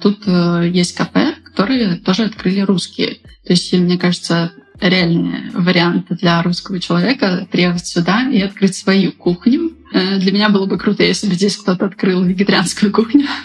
тут 0.00 0.22
э, 0.26 0.68
есть 0.72 0.94
кафе, 0.94 1.34
которые 1.44 1.96
тоже 1.96 2.24
открыли 2.24 2.60
русские. 2.60 3.16
То 3.46 3.52
есть, 3.52 3.72
мне 3.72 3.98
кажется, 3.98 4.52
реальный 4.80 5.50
вариант 5.52 6.06
для 6.10 6.42
русского 6.42 6.80
человека 6.80 7.46
приехать 7.50 7.86
сюда 7.86 8.28
и 8.30 8.40
открыть 8.40 8.74
свою 8.74 9.12
кухню. 9.12 9.72
Э, 9.92 10.18
для 10.18 10.32
меня 10.32 10.48
было 10.48 10.66
бы 10.66 10.78
круто, 10.78 11.02
если 11.02 11.28
бы 11.28 11.34
здесь 11.34 11.56
кто-то 11.56 11.86
открыл 11.86 12.22
вегетарианскую 12.24 12.92
кухню. 12.92 13.26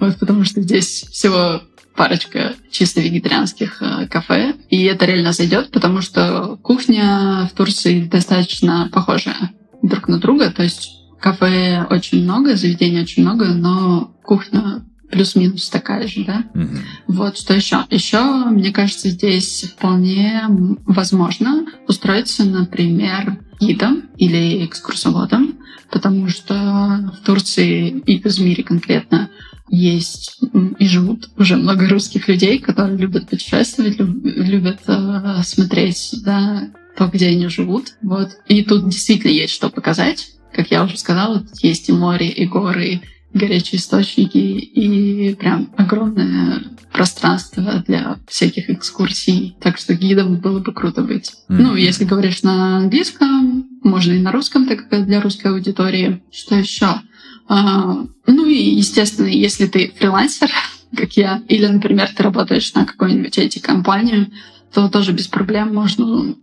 Вот, 0.00 0.16
потому 0.18 0.42
что 0.42 0.60
здесь 0.60 1.04
всего 1.12 1.62
парочка 1.94 2.54
чисто 2.72 3.00
вегетарианских 3.00 3.80
э, 3.80 4.08
кафе, 4.08 4.54
и 4.68 4.82
это 4.82 5.06
реально 5.06 5.32
зайдет, 5.32 5.70
потому 5.70 6.00
что 6.00 6.58
кухня 6.60 7.48
в 7.48 7.56
Турции 7.56 8.02
достаточно 8.02 8.88
похожа 8.92 9.32
друг 9.80 10.08
на 10.08 10.18
друга, 10.18 10.50
то 10.50 10.64
есть 10.64 10.90
кафе 11.20 11.86
очень 11.88 12.24
много, 12.24 12.56
заведений 12.56 13.00
очень 13.00 13.22
много, 13.22 13.46
но 13.46 14.12
кухня 14.24 14.84
плюс-минус 15.12 15.68
такая 15.68 16.08
же, 16.08 16.24
да? 16.24 16.44
Mm-hmm. 16.54 16.78
Вот, 17.08 17.38
что 17.38 17.54
еще? 17.54 17.84
Еще, 17.90 18.20
мне 18.46 18.72
кажется, 18.72 19.10
здесь 19.10 19.72
вполне 19.76 20.44
возможно 20.86 21.66
устроиться, 21.86 22.44
например, 22.44 23.38
гидом 23.60 24.04
или 24.16 24.64
экскурсоводом, 24.64 25.58
потому 25.90 26.28
что 26.28 27.12
в 27.14 27.24
Турции 27.24 28.02
и 28.06 28.20
в 28.20 28.26
Измире 28.26 28.64
конкретно 28.64 29.28
есть 29.68 30.40
и 30.78 30.86
живут 30.86 31.30
уже 31.36 31.56
много 31.56 31.88
русских 31.88 32.28
людей, 32.28 32.58
которые 32.58 32.98
любят 32.98 33.28
путешествовать, 33.28 33.98
любят 33.98 34.80
э, 34.86 35.42
смотреть, 35.44 36.14
да, 36.24 36.70
то, 36.96 37.06
где 37.06 37.28
они 37.28 37.48
живут. 37.48 37.94
Вот. 38.02 38.30
И 38.48 38.62
тут 38.64 38.88
действительно 38.88 39.30
есть 39.30 39.54
что 39.54 39.70
показать. 39.70 40.32
Как 40.52 40.70
я 40.70 40.84
уже 40.84 40.98
сказала, 40.98 41.40
тут 41.40 41.62
есть 41.62 41.88
и 41.88 41.92
море, 41.92 42.28
и 42.28 42.46
горы, 42.46 43.00
горячие 43.34 43.78
источники, 43.78 44.36
и 44.36 45.34
прям 45.34 45.72
огромное 45.76 46.62
пространство 46.92 47.82
для 47.86 48.18
всяких 48.28 48.70
экскурсий. 48.70 49.56
Так 49.60 49.78
что 49.78 49.94
гидом 49.94 50.36
было 50.36 50.58
бы 50.58 50.72
круто 50.72 51.02
быть. 51.02 51.32
Mm-hmm. 51.48 51.56
Ну, 51.56 51.74
если 51.74 52.04
говоришь 52.04 52.42
на 52.42 52.78
английском, 52.78 53.66
можно 53.82 54.12
и 54.12 54.20
на 54.20 54.32
русском, 54.32 54.66
так 54.66 54.88
как 54.88 55.06
для 55.06 55.20
русской 55.20 55.48
аудитории. 55.48 56.22
Что 56.30 56.56
еще? 56.56 57.00
А, 57.48 58.04
ну 58.26 58.46
и, 58.46 58.76
естественно, 58.76 59.26
если 59.26 59.66
ты 59.66 59.92
фрилансер, 59.98 60.50
как 60.96 61.12
я, 61.16 61.42
или, 61.48 61.66
например, 61.66 62.10
ты 62.14 62.22
работаешь 62.22 62.72
на 62.74 62.84
какой-нибудь 62.84 63.38
IT-компанию, 63.38 64.30
то 64.72 64.88
тоже 64.88 65.12
без 65.12 65.26
проблем 65.26 65.74
можно 65.74 66.34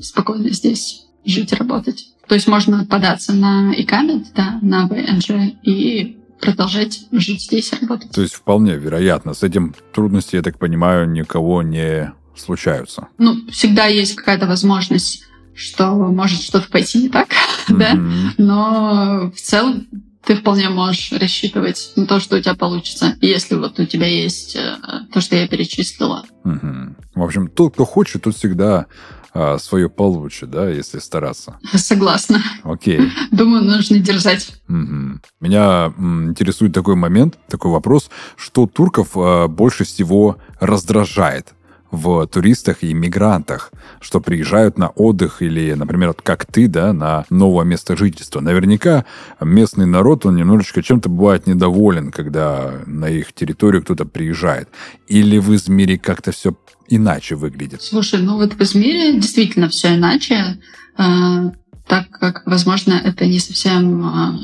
спокойно 0.00 0.50
здесь 0.50 1.06
жить 1.24 1.52
и 1.52 1.56
работать. 1.56 2.12
То 2.28 2.34
есть 2.34 2.46
можно 2.46 2.84
податься 2.84 3.32
на 3.32 3.72
ИКАМИТ, 3.74 4.28
да, 4.34 4.58
на 4.60 4.86
ВНЖ 4.86 5.54
и 5.62 6.17
продолжать 6.40 7.06
жить 7.12 7.42
здесь 7.42 7.72
работать. 7.72 8.10
То 8.10 8.22
есть 8.22 8.34
вполне 8.34 8.76
вероятно. 8.76 9.34
С 9.34 9.42
этим 9.42 9.74
трудности, 9.92 10.36
я 10.36 10.42
так 10.42 10.58
понимаю, 10.58 11.08
никого 11.10 11.62
не 11.62 12.12
случаются. 12.36 13.08
Ну, 13.18 13.36
всегда 13.50 13.86
есть 13.86 14.14
какая-то 14.14 14.46
возможность, 14.46 15.24
что 15.54 15.94
может 15.94 16.40
что-то 16.40 16.68
пойти 16.70 17.02
не 17.02 17.08
так, 17.08 17.28
mm-hmm. 17.28 17.76
да, 17.78 17.94
но 18.38 19.32
в 19.34 19.40
целом 19.40 19.86
ты 20.28 20.36
вполне 20.36 20.68
можешь 20.68 21.10
рассчитывать 21.12 21.92
на 21.96 22.06
то, 22.06 22.20
что 22.20 22.36
у 22.36 22.40
тебя 22.40 22.54
получится, 22.54 23.16
если 23.22 23.54
вот 23.54 23.80
у 23.80 23.86
тебя 23.86 24.06
есть 24.06 24.56
э, 24.56 24.76
то, 25.10 25.22
что 25.22 25.36
я 25.36 25.48
перечислила. 25.48 26.26
Угу. 26.44 26.96
В 27.14 27.22
общем, 27.22 27.48
тот, 27.48 27.72
кто 27.72 27.86
хочет, 27.86 28.24
тот 28.24 28.36
всегда 28.36 28.86
а, 29.34 29.58
свое 29.58 29.88
получит, 29.88 30.50
да, 30.50 30.68
если 30.68 30.98
стараться. 30.98 31.58
Согласна. 31.74 32.42
Окей. 32.62 33.10
Думаю, 33.30 33.64
нужно 33.64 33.98
держать. 33.98 34.54
Угу. 34.68 35.20
Меня 35.40 35.92
интересует 35.98 36.72
такой 36.72 36.94
момент, 36.94 37.38
такой 37.48 37.70
вопрос, 37.70 38.10
что 38.36 38.66
турков 38.66 39.10
а, 39.14 39.48
больше 39.48 39.84
всего 39.84 40.38
раздражает 40.60 41.54
в 41.90 42.26
туристах 42.26 42.82
и 42.82 42.92
мигрантах, 42.92 43.72
что 44.00 44.20
приезжают 44.20 44.78
на 44.78 44.88
отдых 44.88 45.42
или, 45.42 45.72
например, 45.72 46.14
как 46.14 46.46
ты, 46.46 46.68
да, 46.68 46.92
на 46.92 47.24
новое 47.30 47.64
место 47.64 47.96
жительства. 47.96 48.40
Наверняка 48.40 49.04
местный 49.40 49.86
народ, 49.86 50.26
он 50.26 50.36
немножечко 50.36 50.82
чем-то 50.82 51.08
бывает 51.08 51.46
недоволен, 51.46 52.10
когда 52.10 52.82
на 52.86 53.08
их 53.08 53.32
территорию 53.32 53.82
кто-то 53.82 54.04
приезжает. 54.04 54.68
Или 55.06 55.38
в 55.38 55.54
Измире 55.54 55.98
как-то 55.98 56.32
все 56.32 56.54
иначе 56.88 57.34
выглядит? 57.34 57.82
Слушай, 57.82 58.20
ну 58.20 58.36
вот 58.36 58.54
в 58.54 58.60
Измире 58.60 59.14
действительно 59.14 59.68
все 59.68 59.94
иначе, 59.94 60.60
э, 60.98 61.50
так 61.86 62.10
как, 62.10 62.42
возможно, 62.46 62.92
это 62.92 63.26
не 63.26 63.38
совсем 63.38 64.06
э, 64.06 64.38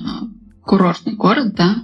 курортный 0.62 1.14
город, 1.14 1.54
да, 1.54 1.76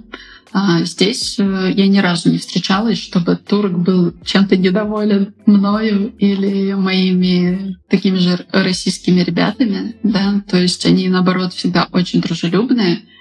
здесь 0.83 1.39
э, 1.39 1.71
я 1.75 1.87
ни 1.87 1.99
разу 1.99 2.29
не 2.29 2.37
встречалась, 2.37 2.97
чтобы 2.97 3.37
турк 3.37 3.71
был 3.71 4.13
чем-то 4.25 4.57
недоволен 4.57 5.33
мною 5.45 6.13
или 6.17 6.73
моими 6.73 7.77
такими 7.89 8.17
же 8.17 8.45
российскими 8.51 9.21
ребятами, 9.21 9.95
да, 10.03 10.43
то 10.49 10.57
есть 10.57 10.85
они, 10.85 11.07
наоборот, 11.07 11.53
всегда 11.53 11.87
очень 11.91 12.21
дружелюбные, 12.21 12.97
а, 12.97 13.20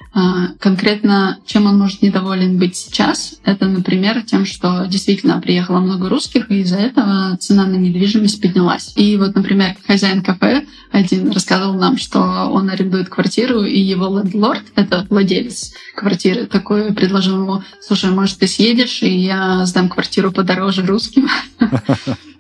конкретно, 0.59 1.39
чем 1.47 1.67
он 1.67 1.79
может 1.79 2.03
недоволен 2.03 2.59
быть 2.59 2.77
сейчас, 2.77 3.37
это, 3.45 3.67
например, 3.67 4.23
тем, 4.23 4.45
что 4.45 4.87
действительно 4.87 5.41
приехало 5.41 5.79
много 5.79 6.09
русских, 6.09 6.51
и 6.51 6.61
из-за 6.61 6.79
этого 6.79 7.37
цена 7.39 7.67
на 7.67 7.77
недвижимость 7.77 8.41
поднялась. 8.41 8.93
И 8.97 9.17
вот, 9.17 9.35
например, 9.35 9.77
хозяин 9.87 10.23
кафе 10.23 10.65
один 10.91 11.31
рассказывал 11.31 11.75
нам, 11.75 11.97
что 11.97 12.21
он 12.21 12.69
арендует 12.71 13.09
квартиру, 13.09 13.63
и 13.63 13.79
его 13.79 14.19
лендлорд, 14.19 14.65
это 14.75 15.07
владелец 15.09 15.73
квартиры, 15.95 16.47
такой 16.47 16.93
предложил 16.93 17.43
ему, 17.43 17.63
слушай, 17.81 18.11
может, 18.11 18.39
ты 18.39 18.49
съедешь, 18.49 19.03
и 19.03 19.19
я 19.19 19.65
сдам 19.67 19.89
квартиру 19.89 20.33
подороже 20.33 20.85
русским. 20.85 21.29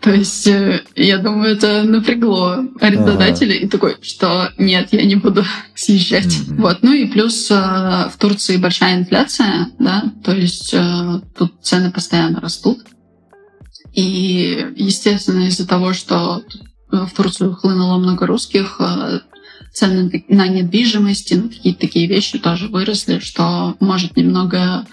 То 0.00 0.10
есть, 0.10 0.46
э, 0.46 0.82
я 0.96 1.18
думаю, 1.18 1.56
это 1.56 1.82
напрягло 1.82 2.64
арендодателя 2.80 3.54
и 3.54 3.68
такой, 3.68 3.96
что 4.00 4.50
нет, 4.56 4.88
я 4.92 5.04
не 5.04 5.16
буду 5.16 5.44
съезжать. 5.74 6.38
Вот. 6.48 6.78
Ну 6.82 6.92
и 6.92 7.06
плюс 7.06 7.50
э, 7.50 7.59
в 7.60 8.16
Турции 8.18 8.56
большая 8.56 8.98
инфляция, 8.98 9.68
да, 9.78 10.12
то 10.24 10.32
есть 10.32 10.74
э, 10.74 11.20
тут 11.36 11.62
цены 11.62 11.90
постоянно 11.90 12.40
растут. 12.40 12.78
И, 13.92 14.72
естественно, 14.76 15.46
из-за 15.46 15.66
того, 15.66 15.92
что 15.92 16.42
в 16.90 17.10
Турцию 17.10 17.54
хлынуло 17.54 17.98
много 17.98 18.26
русских, 18.26 18.80
цены 19.72 20.24
на 20.28 20.48
недвижимость 20.48 21.32
и 21.32 21.36
на 21.36 21.48
какие-то 21.48 21.80
такие 21.80 22.06
вещи 22.06 22.38
тоже 22.38 22.68
выросли, 22.68 23.18
что 23.18 23.76
может 23.80 24.16
немного 24.16 24.86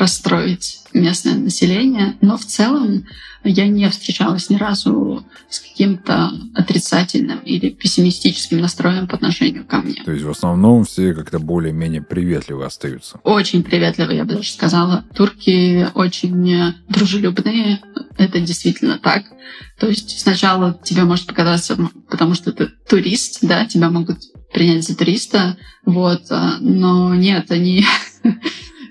расстроить 0.00 0.80
местное 0.92 1.34
население. 1.34 2.16
Но 2.20 2.36
в 2.36 2.44
целом 2.44 3.06
я 3.44 3.68
не 3.68 3.88
встречалась 3.88 4.50
ни 4.50 4.56
разу 4.56 5.24
с 5.48 5.60
каким-то 5.60 6.32
отрицательным 6.54 7.38
или 7.40 7.70
пессимистическим 7.70 8.60
настроем 8.60 9.06
по 9.06 9.16
отношению 9.16 9.64
ко 9.64 9.78
мне. 9.78 10.02
То 10.04 10.12
есть 10.12 10.24
в 10.24 10.30
основном 10.30 10.84
все 10.84 11.14
как-то 11.14 11.38
более-менее 11.38 12.02
приветливы 12.02 12.64
остаются? 12.64 13.20
Очень 13.24 13.62
приветливы, 13.62 14.14
я 14.14 14.24
бы 14.24 14.34
даже 14.34 14.50
сказала. 14.50 15.04
Турки 15.14 15.86
очень 15.94 16.74
дружелюбные, 16.88 17.80
это 18.18 18.40
действительно 18.40 18.98
так. 18.98 19.24
То 19.78 19.88
есть 19.88 20.20
сначала 20.20 20.78
тебе 20.84 21.04
может 21.04 21.26
показаться, 21.26 21.76
потому 22.08 22.34
что 22.34 22.52
ты 22.52 22.68
турист, 22.88 23.38
да, 23.42 23.66
тебя 23.66 23.90
могут 23.90 24.18
принять 24.52 24.84
за 24.84 24.96
туриста, 24.96 25.56
вот, 25.84 26.22
а, 26.30 26.58
но 26.60 27.14
нет, 27.14 27.50
они 27.50 27.84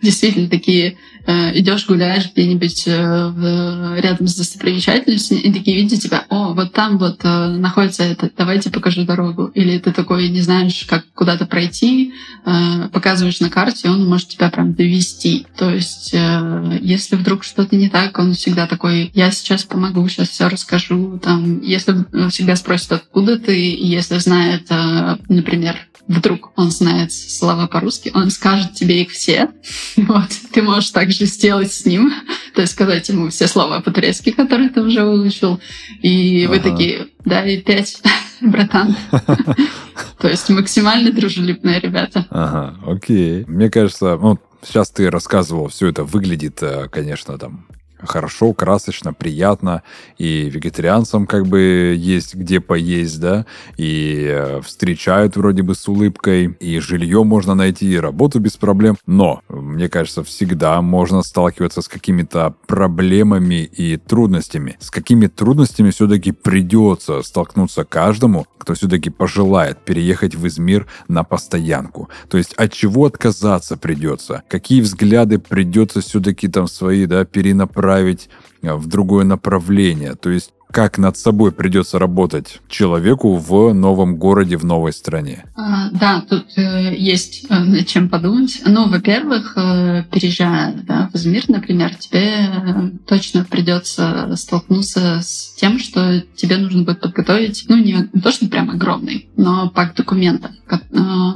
действительно 0.02 0.50
такие 0.50 0.98
идешь, 1.32 1.86
гуляешь 1.86 2.32
где-нибудь 2.32 2.84
э, 2.88 4.00
рядом 4.02 4.28
с 4.28 4.36
достопримечательностью, 4.36 5.42
и 5.42 5.52
такие 5.52 5.78
видят 5.78 6.00
тебя, 6.00 6.26
о, 6.30 6.54
вот 6.54 6.74
там 6.74 6.98
вот 6.98 7.20
э, 7.24 7.48
находится 7.48 8.04
это, 8.04 8.30
давайте 8.38 8.70
покажу 8.70 9.04
дорогу. 9.04 9.46
Или 9.54 9.78
ты 9.78 9.92
такой 9.92 10.30
не 10.30 10.42
знаешь, 10.42 10.86
как 10.88 11.06
куда-то 11.14 11.46
пройти, 11.46 12.14
э, 12.46 12.90
показываешь 12.92 13.40
на 13.40 13.50
карте, 13.50 13.90
он 13.90 14.08
может 14.08 14.30
тебя 14.30 14.50
прям 14.50 14.74
довести. 14.74 15.46
То 15.58 15.70
есть, 15.70 16.12
э, 16.14 16.80
если 16.82 17.16
вдруг 17.16 17.44
что-то 17.44 17.76
не 17.76 17.90
так, 17.90 18.18
он 18.20 18.34
всегда 18.34 18.68
такой, 18.68 19.12
я 19.14 19.32
сейчас 19.32 19.64
помогу, 19.64 20.08
сейчас 20.08 20.30
все 20.30 20.48
расскажу. 20.48 21.20
Там, 21.22 21.62
если 21.62 22.06
всегда 22.30 22.56
спросит, 22.56 22.92
откуда 22.92 23.38
ты, 23.38 23.54
если 23.54 24.18
знает, 24.18 24.68
э, 24.70 25.18
например, 25.28 25.76
вдруг 26.10 26.52
он 26.56 26.72
знает 26.72 27.14
слова 27.14 27.68
по-русски, 27.68 28.12
он 28.14 28.32
скажет 28.32 28.74
тебе 28.74 29.04
их 29.04 29.12
все. 29.12 29.50
Вот. 29.96 30.30
Ты 30.52 30.62
можешь 30.64 30.90
также 30.90 31.19
сделать 31.26 31.72
с 31.72 31.86
ним, 31.86 32.12
то 32.56 32.62
есть 32.62 32.74
сказать 32.74 33.08
ему 33.10 33.30
все 33.30 33.48
слова 33.48 33.82
по-турецки, 33.82 34.32
которые 34.32 34.70
ты 34.70 34.82
уже 34.82 35.04
выучил. 35.04 35.60
И 36.02 36.46
ага. 36.46 36.54
вы 36.54 36.60
такие, 36.60 37.08
да, 37.26 37.46
и 37.46 37.62
пять, 37.62 38.02
братан. 38.42 38.96
То 40.20 40.28
есть 40.28 40.50
максимально 40.50 41.12
дружелюбные 41.12 41.80
ребята. 41.80 42.26
Ага, 42.30 42.78
окей. 42.86 43.46
Мне 43.48 43.70
кажется, 43.70 44.18
ну, 44.22 44.38
сейчас 44.62 44.90
ты 44.90 45.10
рассказывал, 45.10 45.70
все 45.70 45.88
это 45.88 46.04
выглядит, 46.04 46.62
э, 46.62 46.90
конечно, 46.90 47.38
там 47.38 47.66
хорошо, 48.04 48.54
красочно, 48.54 49.14
приятно, 49.14 49.84
и 50.18 50.50
вегетарианцам 50.50 51.28
как 51.28 51.48
бы 51.48 51.96
есть 51.98 52.36
где 52.36 52.60
поесть, 52.60 53.20
да, 53.20 53.46
и 53.78 54.28
э, 54.30 54.62
встречают 54.62 55.36
вроде 55.36 55.64
бы 55.64 55.76
с 55.76 55.88
улыбкой, 55.88 56.56
и 56.60 56.80
жилье 56.80 57.24
можно 57.24 57.56
найти, 57.56 57.92
и 57.92 57.98
работу 57.98 58.40
без 58.40 58.58
проблем, 58.58 58.98
но, 59.06 59.42
мне 59.50 59.90
кажется, 59.90 60.24
всегда 60.24 60.82
можно 60.82 61.22
сталкиваться 61.24 61.82
с 61.82 61.88
какими-то 61.88 62.56
проблемами 62.68 63.64
и 63.64 63.98
трудностями. 63.98 64.78
С 64.80 64.90
какими 64.92 65.28
трудностями 65.28 65.92
все-таки 65.92 66.32
придется 66.32 67.22
столкнуться 67.24 67.84
каждому, 67.84 68.48
кто 68.58 68.74
все-таки 68.74 69.10
пожелает 69.10 69.80
переехать 69.80 70.36
в 70.36 70.48
Измир 70.48 70.88
на 71.08 71.24
постоянку. 71.24 72.10
То 72.30 72.38
есть 72.38 72.54
от 72.54 72.74
чего 72.74 73.06
отказаться 73.06 73.78
придется, 73.78 74.44
какие 74.48 74.82
взгляды 74.82 75.40
придется 75.40 76.02
все-таки 76.02 76.48
там 76.48 76.68
свои, 76.68 77.06
да, 77.06 77.26
перенаправить 77.26 77.89
направить 77.90 78.30
э, 78.62 78.74
в 78.74 78.88
другое 78.88 79.26
направление. 79.26 80.16
То 80.16 80.30
есть 80.30 80.54
как 80.72 80.98
над 80.98 81.18
собой 81.18 81.52
придется 81.52 81.98
работать 81.98 82.60
человеку 82.68 83.36
в 83.36 83.74
новом 83.74 84.18
городе, 84.18 84.56
в 84.56 84.66
новой 84.66 84.94
стране? 84.94 85.46
А, 85.56 85.90
да, 85.90 86.22
тут 86.22 86.46
э, 86.58 86.96
есть 86.96 87.46
э, 87.50 87.60
над 87.60 87.88
чем 87.88 88.08
подумать. 88.08 88.62
Ну, 88.66 88.88
во-первых, 88.88 89.54
э, 89.56 90.04
переезжая 90.12 90.74
да, 90.84 91.10
в 91.12 91.16
Измир, 91.16 91.46
например, 91.48 91.96
тебе 91.96 92.94
точно 93.08 93.46
придется 93.46 94.36
столкнуться 94.36 95.22
с 95.22 95.56
тем, 95.56 95.80
что 95.80 96.22
тебе 96.36 96.58
нужно 96.58 96.84
будет 96.84 97.02
подготовить, 97.02 97.66
ну, 97.68 97.78
не, 97.78 98.08
не 98.14 98.22
то, 98.22 98.32
что 98.32 98.48
прям 98.48 98.70
огромный, 98.70 99.28
но 99.38 99.70
пак 99.70 99.96
документов, 99.96 100.52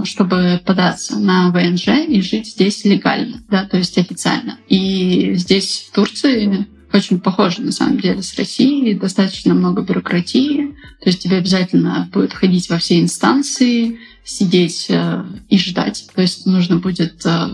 чтобы 0.04 0.62
податься 0.64 1.18
на 1.18 1.50
ВНЖ 1.50 1.88
и 2.08 2.22
жить 2.22 2.50
здесь 2.50 2.86
легально, 2.86 3.42
да, 3.50 3.66
то 3.66 3.78
есть 3.78 3.98
официально. 3.98 4.58
И 4.70 5.34
здесь, 5.36 5.88
в 5.90 5.96
Турции, 5.96 6.68
очень 6.94 7.20
похоже 7.20 7.62
на 7.62 7.72
самом 7.72 8.00
деле 8.00 8.22
с 8.22 8.36
Россией, 8.38 8.94
достаточно 8.94 9.54
много 9.54 9.82
бюрократии, 9.82 10.76
то 11.02 11.10
есть 11.10 11.20
тебе 11.20 11.38
обязательно 11.38 12.10
будет 12.12 12.34
ходить 12.34 12.70
во 12.70 12.78
все 12.78 13.02
инстанции, 13.02 14.00
сидеть 14.24 14.88
э, 14.90 15.24
и 15.50 15.58
ждать, 15.58 16.08
то 16.14 16.22
есть 16.22 16.46
нужно 16.46 16.78
будет 16.78 17.26
э, 17.26 17.48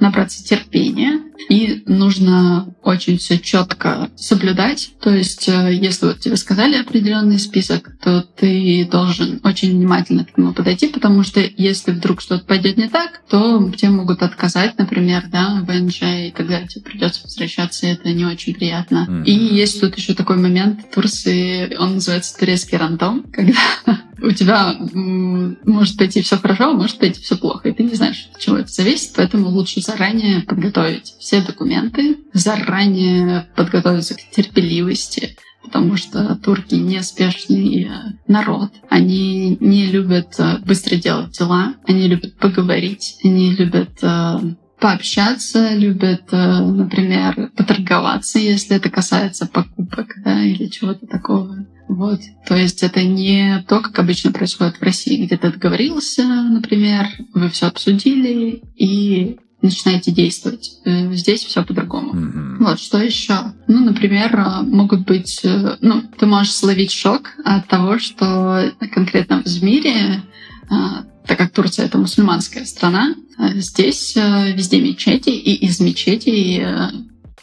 набраться 0.00 0.44
терпения, 0.44 1.20
и 1.48 1.82
нужно 1.86 2.74
очень 2.82 3.18
все 3.18 3.38
четко 3.38 4.10
соблюдать. 4.16 4.92
То 5.00 5.10
есть, 5.10 5.48
э, 5.48 5.74
если 5.74 6.06
вот 6.06 6.20
тебе 6.20 6.36
сказали 6.36 6.76
определенный 6.76 7.38
список, 7.38 7.90
то 8.02 8.22
ты 8.22 8.88
должен 8.90 9.40
очень 9.44 9.72
внимательно 9.72 10.24
к 10.24 10.36
нему 10.36 10.52
подойти, 10.52 10.88
потому 10.88 11.22
что 11.22 11.40
если 11.40 11.92
вдруг 11.92 12.20
что-то 12.20 12.44
пойдет 12.44 12.76
не 12.76 12.88
так, 12.88 13.22
то 13.28 13.70
тебе 13.76 13.90
могут 13.90 14.22
отказать, 14.22 14.78
например, 14.78 15.24
да, 15.30 15.64
ВНЖ, 15.66 16.02
и 16.02 16.34
тогда 16.36 16.62
тебе 16.66 16.82
придется 16.82 17.22
возвращаться, 17.24 17.86
и 17.86 17.90
это 17.90 18.12
не 18.12 18.24
очень 18.24 18.54
приятно. 18.54 19.06
Mm-hmm. 19.08 19.24
И 19.24 19.32
есть 19.32 19.80
тут 19.80 19.96
еще 19.96 20.14
такой 20.14 20.36
момент 20.36 20.90
Турции, 20.92 21.76
он 21.76 21.94
называется 21.94 22.36
турецкий 22.38 22.78
рандом, 22.78 23.24
когда 23.32 23.58
у 24.22 24.30
тебя 24.30 24.74
может 25.64 25.96
пойти 25.96 26.22
все 26.22 26.36
хорошо, 26.36 26.70
а 26.70 26.72
может 26.72 26.98
пойти 26.98 27.20
все 27.20 27.36
плохо, 27.36 27.68
и 27.68 27.72
ты 27.72 27.82
не 27.82 27.94
знаешь, 27.94 28.28
от 28.32 28.40
чего 28.40 28.56
это 28.56 28.72
зависит, 28.72 29.12
поэтому 29.16 29.48
лучше 29.48 29.80
заранее 29.82 30.42
подготовить 30.42 31.14
все 31.18 31.42
документы, 31.42 32.18
заранее 32.32 33.46
подготовиться 33.56 34.14
к 34.14 34.30
терпеливости, 34.30 35.36
потому 35.62 35.96
что 35.96 36.36
турки 36.36 36.74
неспешный 36.74 37.88
народ. 38.26 38.70
Они 38.88 39.56
не 39.60 39.86
любят 39.86 40.34
э, 40.38 40.58
быстро 40.64 40.96
делать 40.96 41.38
дела, 41.38 41.74
они 41.86 42.08
любят 42.08 42.36
поговорить, 42.36 43.16
они 43.24 43.54
любят 43.54 43.98
э, 44.02 44.38
пообщаться, 44.80 45.74
любят, 45.74 46.24
э, 46.32 46.60
например, 46.60 47.50
поторговаться, 47.56 48.38
если 48.38 48.76
это 48.76 48.90
касается 48.90 49.46
покупок 49.46 50.14
да, 50.24 50.42
или 50.42 50.66
чего-то 50.66 51.06
такого. 51.06 51.66
Вот. 51.88 52.20
То 52.46 52.56
есть 52.56 52.82
это 52.82 53.04
не 53.04 53.64
то, 53.68 53.80
как 53.80 53.98
обычно 53.98 54.32
происходит 54.32 54.76
в 54.76 54.82
России, 54.82 55.24
где 55.24 55.36
ты 55.36 55.52
договорился, 55.52 56.24
например, 56.24 57.06
вы 57.34 57.48
все 57.48 57.66
обсудили 57.66 58.62
и 58.76 59.38
начинаете 59.62 60.10
действовать. 60.10 60.72
Э, 60.84 61.12
здесь 61.14 61.44
все 61.44 61.64
по-другому. 61.64 62.12
Mm-hmm. 62.12 62.56
Вот, 62.58 62.80
что 62.80 62.98
еще? 62.98 63.52
Ну, 63.68 63.84
например, 63.84 64.34
э, 64.34 64.62
могут 64.62 65.06
быть... 65.06 65.40
Э, 65.44 65.76
ну, 65.80 66.02
ты 66.18 66.26
можешь 66.26 66.52
словить 66.52 66.92
шок 66.92 67.30
от 67.44 67.68
того, 67.68 67.98
что 67.98 68.72
конкретно 68.92 69.42
в 69.42 69.46
Измире, 69.46 70.22
так 71.26 71.38
как 71.38 71.52
Турция— 71.52 71.84
это 71.86 71.98
мусульманская 71.98 72.64
страна, 72.64 73.14
здесь 73.56 74.16
везде 74.16 74.80
мечети, 74.80 75.28
и 75.28 75.66
из 75.66 75.80
мечетей, 75.80 76.64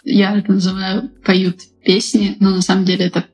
я 0.03 0.37
это 0.37 0.51
называю, 0.51 1.09
поют 1.23 1.57
песни, 1.85 2.35
но 2.39 2.49
на 2.49 2.61
самом 2.61 2.85
деле 2.85 3.05
это 3.05 3.25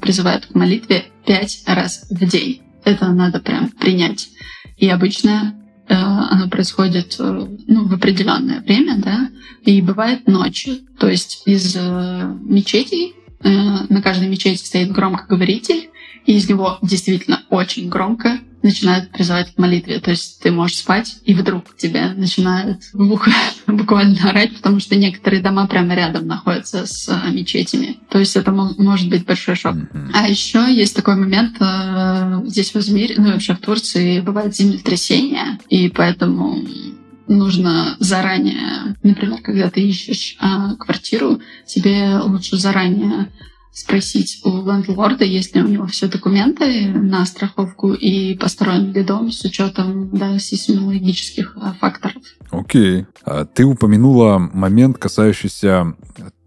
призывают 0.00 0.46
к 0.46 0.54
молитве 0.54 1.06
пять 1.26 1.64
раз 1.66 2.06
в 2.10 2.24
день. 2.26 2.62
Это 2.84 3.08
надо 3.08 3.40
прям 3.40 3.70
принять. 3.70 4.28
И 4.76 4.88
обычно 4.88 5.59
оно 5.94 6.48
происходит 6.48 7.16
э, 7.18 7.46
ну, 7.66 7.88
в 7.88 7.94
определенное 7.94 8.60
время, 8.60 8.96
да, 8.98 9.30
и 9.64 9.80
бывает 9.82 10.26
ночью. 10.26 10.78
То 10.98 11.08
есть 11.08 11.42
из 11.46 11.76
э, 11.76 12.36
мечетей 12.42 13.14
на 13.42 14.02
каждой 14.02 14.28
мечети 14.28 14.62
стоит 14.62 14.92
громкоговоритель, 14.92 15.88
и 16.26 16.34
из 16.34 16.46
него 16.50 16.78
действительно 16.82 17.42
очень 17.48 17.88
громко 17.88 18.38
начинают 18.62 19.10
призывать 19.10 19.54
к 19.54 19.58
молитве. 19.58 20.00
То 20.00 20.10
есть 20.10 20.40
ты 20.42 20.50
можешь 20.50 20.78
спать, 20.78 21.16
и 21.24 21.34
вдруг 21.34 21.76
тебя 21.76 22.12
начинают 22.14 22.82
буквально 22.92 24.30
орать, 24.30 24.56
потому 24.56 24.80
что 24.80 24.96
некоторые 24.96 25.42
дома 25.42 25.66
прямо 25.66 25.94
рядом 25.94 26.26
находятся 26.26 26.86
с 26.86 27.08
э, 27.08 27.30
мечетями. 27.30 27.98
То 28.08 28.18
есть 28.18 28.36
это 28.36 28.50
может 28.52 29.08
быть 29.08 29.24
большой 29.24 29.56
шок. 29.56 29.74
Mm-hmm. 29.74 30.10
А 30.14 30.28
еще 30.28 30.72
есть 30.72 30.96
такой 30.96 31.16
момент 31.16 31.56
э, 31.60 32.42
здесь 32.46 32.74
в 32.74 32.76
Измире, 32.76 33.14
ну 33.18 33.28
и 33.28 33.32
вообще 33.32 33.54
в 33.54 33.60
Турции 33.60 34.20
бывают 34.20 34.54
землетрясения, 34.54 35.58
и 35.68 35.88
поэтому 35.88 36.58
нужно 37.30 37.96
заранее, 38.00 38.96
например, 39.02 39.40
когда 39.42 39.70
ты 39.70 39.80
ищешь 39.82 40.36
а, 40.40 40.74
квартиру, 40.74 41.40
тебе 41.64 42.18
лучше 42.18 42.56
заранее 42.56 43.28
спросить 43.72 44.40
у 44.44 44.66
лендлорда, 44.66 45.24
есть 45.24 45.54
ли 45.54 45.62
у 45.62 45.68
него 45.68 45.86
все 45.86 46.08
документы 46.08 46.88
на 46.88 47.24
страховку 47.24 47.92
и 47.92 48.36
построен 48.36 48.92
ли 48.92 49.02
дом 49.02 49.30
с 49.30 49.44
учетом 49.44 50.10
да, 50.16 50.38
сейсмологических 50.38 51.56
а, 51.56 51.72
факторов. 51.74 52.22
Окей. 52.50 53.06
Okay. 53.24 53.48
Ты 53.54 53.64
упомянула 53.64 54.38
момент, 54.38 54.98
касающийся 54.98 55.94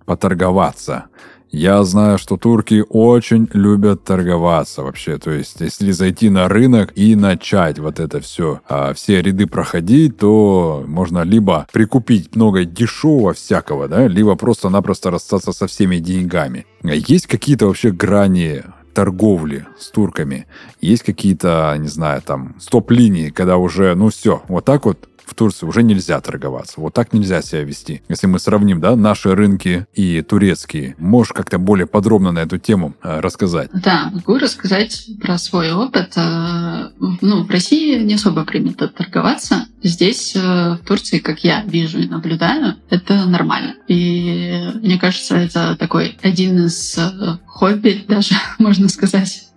поторговаться. 0.06 1.06
Я 1.54 1.84
знаю, 1.84 2.18
что 2.18 2.36
турки 2.36 2.84
очень 2.90 3.48
любят 3.54 4.04
торговаться 4.04 4.82
вообще. 4.82 5.20
То 5.20 5.30
есть, 5.30 5.62
если 5.62 5.92
зайти 5.92 6.32
на 6.32 6.50
рынок 6.50 6.94
и 6.96 7.16
начать 7.16 7.78
вот 7.78 8.00
это 8.00 8.20
все, 8.22 8.62
а 8.68 8.92
все 8.96 9.22
ряды 9.22 9.46
проходить, 9.46 10.18
то 10.18 10.84
можно 10.88 11.22
либо 11.22 11.68
прикупить 11.72 12.36
много 12.36 12.66
дешевого 12.66 13.34
всякого, 13.34 13.88
да, 13.88 14.08
либо 14.08 14.36
просто-напросто 14.36 15.12
расстаться 15.12 15.52
со 15.52 15.68
всеми 15.68 15.98
деньгами. 15.98 16.66
Есть 16.82 17.28
какие-то 17.28 17.68
вообще 17.68 17.92
грани 17.92 18.64
торговли 18.96 19.68
с 19.80 19.92
турками? 19.92 20.48
Есть 20.82 21.04
какие-то, 21.04 21.76
не 21.78 21.88
знаю, 21.88 22.24
там, 22.24 22.56
стоп-линии, 22.60 23.30
когда 23.30 23.58
уже, 23.58 23.94
ну 23.94 24.10
все, 24.10 24.42
вот 24.48 24.66
так 24.66 24.86
вот 24.86 25.08
в 25.26 25.34
Турции 25.36 25.66
уже 25.66 25.84
нельзя 25.84 26.20
торговаться. 26.22 26.80
Вот 26.80 26.94
так 26.94 27.14
нельзя 27.14 27.42
себя 27.42 27.64
вести. 27.64 28.02
Если 28.10 28.28
мы 28.28 28.40
сравним, 28.40 28.80
да, 28.80 28.96
наши 28.96 29.34
рынки 29.34 29.86
и 29.94 30.22
турецкие, 30.22 30.96
можешь 30.98 31.34
как-то 31.34 31.58
более 31.58 31.88
подробно 31.88 32.32
на 32.32 32.40
эту 32.40 32.58
тему 32.58 32.96
э, 33.04 33.20
рассказать? 33.20 33.70
Да, 33.74 34.10
могу 34.12 34.38
рассказать 34.38 35.10
про 35.22 35.38
свой 35.38 35.72
опыт. 35.74 36.14
Э, 36.16 36.90
ну, 37.22 37.44
в 37.44 37.50
России 37.50 38.02
не 38.02 38.16
особо 38.16 38.46
принято 38.46 38.88
торговаться. 38.88 39.68
Здесь, 39.82 40.36
э, 40.36 40.40
в 40.40 40.80
Турции, 40.86 41.20
как 41.20 41.44
я 41.44 41.64
вижу 41.64 42.00
и 42.00 42.08
наблюдаю, 42.08 42.76
это 42.90 43.26
нормально. 43.26 43.76
И 43.88 44.70
мне 44.76 44.98
кажется, 45.00 45.36
это 45.38 45.76
такой 45.76 46.18
один 46.22 46.66
из 46.66 46.98
хобби, 47.46 48.04
даже 48.08 48.36
можно 48.60 48.90
сказать, 48.90 49.48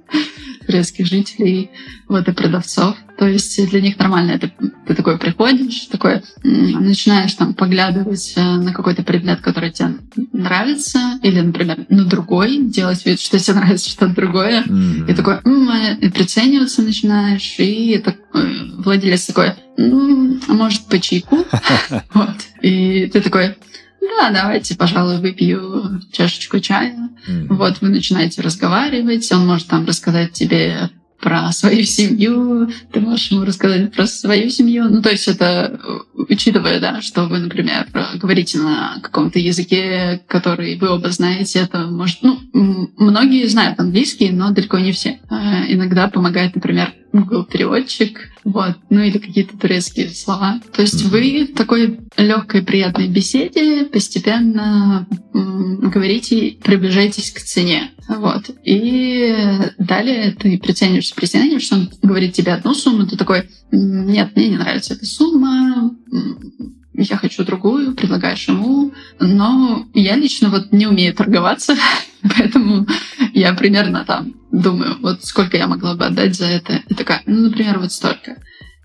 турецких 0.67 1.07
жителей, 1.07 1.71
вот 2.09 2.29
и 2.29 2.33
продавцов. 2.33 2.97
То 3.19 3.27
есть 3.27 3.71
для 3.71 3.81
них 3.81 3.99
нормально. 3.99 4.33
Это 4.33 4.51
ты 4.87 4.95
такой 4.95 5.19
приходишь, 5.19 5.87
такой 5.87 6.23
начинаешь 6.43 7.33
там 7.35 7.55
поглядывать 7.55 8.35
э, 8.37 8.43
на 8.43 8.73
какой-то 8.73 9.03
предмет, 9.03 9.41
который 9.41 9.71
тебе 9.71 9.95
нравится, 10.33 11.19
или, 11.23 11.41
например, 11.41 11.87
на 11.89 12.05
другой, 12.05 12.59
делать 12.59 13.07
вид, 13.07 13.21
что 13.21 13.39
тебе 13.39 13.55
нравится 13.61 13.89
что-то 13.89 14.15
другое, 14.15 14.65
mm-hmm. 14.65 15.11
и 15.11 15.15
такой 15.15 15.37
м-м", 15.45 15.99
и 15.99 16.09
прицениваться 16.11 16.83
начинаешь, 16.83 17.55
и 17.59 17.99
так, 17.99 18.17
владелец 18.33 19.27
такой, 19.27 19.53
ну, 19.77 20.39
может, 20.49 20.87
по 20.87 20.99
чайку? 20.99 21.39
Вот. 22.15 22.37
И 22.63 23.07
ты 23.13 23.21
такой, 23.21 23.57
да, 24.07 24.31
давайте, 24.31 24.77
пожалуй, 24.77 25.19
выпью 25.19 26.01
чашечку 26.13 26.61
чая. 26.61 27.11
Mm-hmm. 27.29 27.47
Вот 27.51 27.81
вы 27.81 27.89
начинаете 27.89 28.43
разговаривать, 28.43 29.31
он 29.33 29.47
может 29.47 29.69
там 29.69 29.87
рассказать 29.87 30.33
тебе 30.33 30.91
про 31.21 31.51
свою 31.53 31.85
семью, 31.85 32.71
ты 32.93 33.01
можешь 33.01 33.31
ему 33.31 33.45
рассказать 33.45 33.93
про 33.93 34.07
свою 34.07 34.51
семью. 34.51 34.89
Ну, 34.89 35.03
то 35.03 35.11
есть 35.11 35.29
это 35.29 35.81
учитывая, 36.15 36.81
да, 36.81 37.01
что 37.01 37.27
вы, 37.27 37.39
например, 37.39 37.87
говорите 38.15 38.59
на 38.59 38.99
каком-то 39.03 39.39
языке, 39.39 40.23
который 40.27 40.77
вы 40.79 40.89
оба 40.91 41.11
знаете, 41.11 41.61
это 41.61 41.87
может... 41.87 42.19
Ну, 42.23 42.39
многие 42.53 43.47
знают 43.47 43.79
английский, 43.81 44.31
но 44.31 44.51
далеко 44.51 44.79
не 44.79 44.93
все. 44.93 45.21
А 45.31 45.65
иногда 45.69 46.09
помогает, 46.09 46.55
например, 46.55 46.93
Google 47.13 47.45
переводчик, 47.45 48.19
вот, 48.45 48.77
ну 48.91 49.01
или 49.01 49.19
какие-то 49.19 49.57
турецкие 49.57 50.11
слова. 50.11 50.61
То 50.73 50.83
есть 50.83 51.03
вы 51.05 51.49
в 51.51 51.57
такой 51.57 52.01
легкой, 52.17 52.63
приятной 52.63 53.09
беседе 53.09 53.85
постепенно 53.85 55.07
говорите, 55.33 56.59
приближаетесь 56.63 57.31
к 57.33 57.41
цене. 57.41 57.91
Вот. 58.09 58.51
И 58.65 59.35
далее 59.79 60.33
ты 60.33 60.59
прицениваешь, 60.59 61.15
прицениваешь, 61.15 61.73
он 61.73 61.91
говорит 62.03 62.35
тебе 62.35 62.53
одну 62.53 62.75
сумму, 62.75 63.07
ты 63.07 63.17
такой, 63.17 63.49
нет, 63.73 64.37
мне 64.37 64.51
не 64.51 64.59
нравится 64.59 64.95
эта 64.95 65.07
сумма, 65.07 65.91
я 66.95 67.17
хочу 67.17 67.45
другую, 67.45 67.95
предлагаешь 67.95 68.49
ему. 68.49 68.93
Но 69.21 69.87
я 69.93 70.17
лично 70.17 70.51
вот 70.51 70.73
не 70.73 70.87
умею 70.87 71.15
торговаться, 71.15 71.75
поэтому 72.23 72.87
я 73.35 73.53
примерно 73.55 74.05
там 74.05 74.35
думаю, 74.51 74.97
вот 75.01 75.25
сколько 75.25 75.57
я 75.57 75.67
могла 75.67 75.95
бы 75.95 76.07
отдать 76.07 76.37
за 76.37 76.47
это. 76.47 76.83
И 76.89 76.95
такая, 76.95 77.23
ну, 77.27 77.43
например, 77.43 77.79
вот 77.79 77.93
столько. 77.93 78.43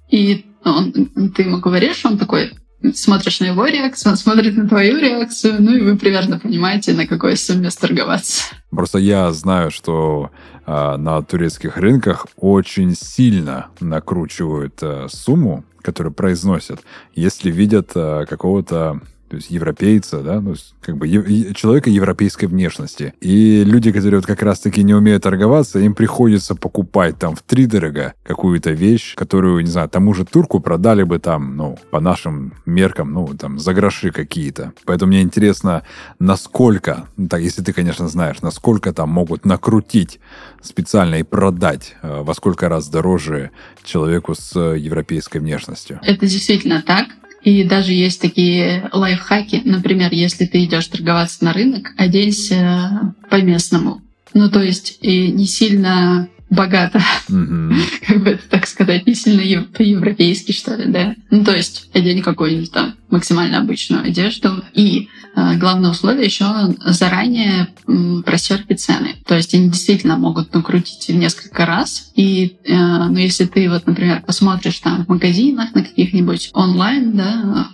И 0.09 0.45
он, 0.63 0.91
ты 1.35 1.43
ему 1.43 1.59
говоришь, 1.59 2.05
он 2.05 2.17
такой, 2.17 2.51
смотришь 2.93 3.39
на 3.39 3.45
его 3.45 3.65
реакцию, 3.65 4.11
он 4.11 4.17
смотрит 4.17 4.57
на 4.57 4.67
твою 4.67 4.99
реакцию, 4.99 5.61
ну 5.61 5.73
и 5.75 5.81
вы 5.81 5.97
примерно 5.97 6.39
понимаете, 6.39 6.93
на 6.93 7.07
какой 7.07 7.37
сумме 7.37 7.69
сторговаться. 7.69 8.43
Просто 8.71 8.99
я 8.99 9.31
знаю, 9.33 9.71
что 9.71 10.31
э, 10.65 10.97
на 10.97 11.21
турецких 11.21 11.77
рынках 11.77 12.27
очень 12.37 12.95
сильно 12.95 13.67
накручивают 13.79 14.79
э, 14.81 15.07
сумму, 15.09 15.63
которую 15.81 16.13
произносят, 16.13 16.81
если 17.13 17.51
видят 17.51 17.91
э, 17.95 18.25
какого-то 18.27 19.01
то 19.31 19.37
есть 19.37 19.49
европейца, 19.49 20.19
да, 20.19 20.41
ну, 20.41 20.55
как 20.81 20.97
бы 20.97 21.07
е- 21.07 21.53
человека 21.53 21.89
европейской 21.89 22.47
внешности. 22.47 23.13
И 23.21 23.63
люди, 23.63 23.93
которые 23.93 24.19
вот 24.19 24.25
как 24.25 24.41
раз-таки 24.43 24.83
не 24.83 24.93
умеют 24.93 25.23
торговаться, 25.23 25.79
им 25.79 25.95
приходится 25.95 26.53
покупать 26.53 27.17
там 27.17 27.37
в 27.37 27.41
три 27.41 27.65
дорога 27.65 28.13
какую-то 28.23 28.71
вещь, 28.71 29.15
которую, 29.15 29.63
не 29.63 29.71
знаю, 29.71 29.87
тому 29.87 30.13
же 30.13 30.25
турку 30.25 30.59
продали 30.59 31.03
бы 31.03 31.17
там, 31.17 31.55
ну, 31.55 31.79
по 31.91 32.01
нашим 32.01 32.55
меркам, 32.65 33.13
ну, 33.13 33.25
там, 33.39 33.57
за 33.57 33.73
гроши 33.73 34.11
какие-то. 34.11 34.73
Поэтому 34.83 35.13
мне 35.13 35.21
интересно, 35.21 35.83
насколько, 36.19 37.07
ну, 37.15 37.29
так, 37.29 37.39
если 37.39 37.63
ты, 37.63 37.71
конечно, 37.71 38.09
знаешь, 38.09 38.41
насколько 38.41 38.91
там 38.91 39.11
могут 39.11 39.45
накрутить 39.45 40.19
специально 40.61 41.15
и 41.15 41.23
продать 41.23 41.95
э, 42.01 42.21
во 42.21 42.33
сколько 42.33 42.67
раз 42.67 42.89
дороже 42.89 43.51
человеку 43.81 44.35
с 44.35 44.59
европейской 44.59 45.37
внешностью. 45.37 46.01
Это 46.03 46.27
действительно 46.27 46.81
так. 46.85 47.05
И 47.43 47.63
даже 47.63 47.93
есть 47.93 48.21
такие 48.21 48.89
лайфхаки. 48.93 49.61
Например, 49.65 50.09
если 50.11 50.45
ты 50.45 50.63
идешь 50.63 50.87
торговаться 50.87 51.43
на 51.43 51.53
рынок, 51.53 51.93
оденься 51.97 53.15
по-местному. 53.29 54.01
Ну, 54.33 54.49
то 54.49 54.61
есть 54.61 54.97
и 55.01 55.31
не 55.31 55.45
сильно 55.45 56.29
богато, 56.51 57.01
mm-hmm. 57.29 57.73
как 58.07 58.23
бы 58.23 58.29
это 58.31 58.49
так 58.49 58.67
сказать, 58.67 59.07
не 59.07 59.15
сильно 59.15 59.63
по-европейски, 59.63 60.51
что 60.51 60.75
ли, 60.75 60.91
да. 60.91 61.15
Ну, 61.31 61.43
то 61.43 61.55
есть 61.55 61.89
одень 61.93 62.21
какую-нибудь 62.21 62.71
там 62.71 62.93
максимально 63.09 63.59
обычную 63.59 64.03
одежду. 64.03 64.63
И 64.73 65.07
э, 65.35 65.57
главное 65.57 65.91
условие 65.91 66.25
еще 66.25 66.45
заранее 66.85 67.69
э, 67.87 68.21
просерпить 68.23 68.81
цены. 68.81 69.15
То 69.25 69.35
есть 69.35 69.53
они 69.53 69.69
действительно 69.69 70.17
могут 70.17 70.53
накрутить 70.53 71.07
в 71.07 71.15
несколько 71.15 71.65
раз. 71.65 72.11
И 72.15 72.57
э, 72.65 72.75
ну, 72.75 73.17
если 73.17 73.45
ты 73.45 73.69
вот, 73.69 73.87
например, 73.87 74.21
посмотришь 74.21 74.79
там 74.79 75.05
в 75.05 75.09
магазинах 75.09 75.73
на 75.73 75.83
каких-нибудь 75.83 76.51
онлайн, 76.53 77.15
да, 77.15 77.69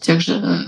тех 0.00 0.20
же 0.20 0.34
э, 0.34 0.58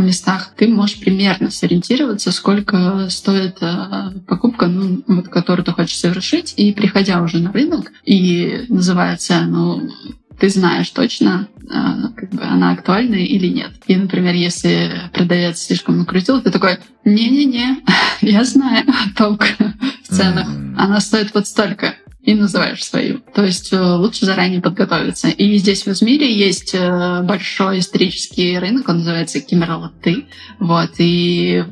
местах, 0.00 0.52
ты 0.56 0.68
можешь 0.68 1.00
примерно 1.00 1.50
сориентироваться, 1.50 2.32
сколько 2.32 3.08
стоит 3.10 3.58
э, 3.60 4.10
покупка, 4.26 4.66
ну, 4.66 5.02
вот, 5.06 5.28
которую 5.28 5.64
ты 5.64 5.72
хочешь 5.72 5.98
совершить, 5.98 6.54
и 6.56 6.72
приходя 6.72 7.22
уже 7.22 7.38
на 7.38 7.52
рынок 7.52 7.92
и 8.04 8.66
называя 8.68 9.16
цену, 9.16 9.90
ты 10.38 10.48
знаешь 10.50 10.90
точно, 10.90 11.48
э, 11.62 11.68
как 12.14 12.30
бы 12.30 12.42
она 12.42 12.72
актуальна 12.72 13.14
или 13.14 13.46
нет. 13.46 13.72
И, 13.86 13.96
например, 13.96 14.34
если 14.34 14.92
продавец 15.12 15.60
слишком 15.60 15.98
накрутил, 15.98 16.42
ты 16.42 16.50
такой, 16.50 16.78
не-не-не, 17.04 17.82
я 18.20 18.44
знаю 18.44 18.84
толк 19.16 19.44
в 19.44 20.08
ценах, 20.14 20.48
она 20.76 21.00
стоит 21.00 21.32
вот 21.34 21.46
столько 21.46 21.94
и 22.26 22.34
называешь 22.34 22.84
свою. 22.84 23.20
То 23.34 23.44
есть 23.44 23.72
э, 23.72 23.80
лучше 23.80 24.26
заранее 24.26 24.60
подготовиться. 24.60 25.28
И 25.28 25.56
здесь 25.58 25.86
в 25.86 25.88
Измире 25.88 26.36
есть 26.36 26.74
э, 26.74 27.22
большой 27.22 27.78
исторический 27.78 28.58
рынок, 28.58 28.88
он 28.88 28.98
называется 28.98 29.40
Кимерлаты. 29.40 30.26
Вот, 30.58 30.90
и 30.98 31.64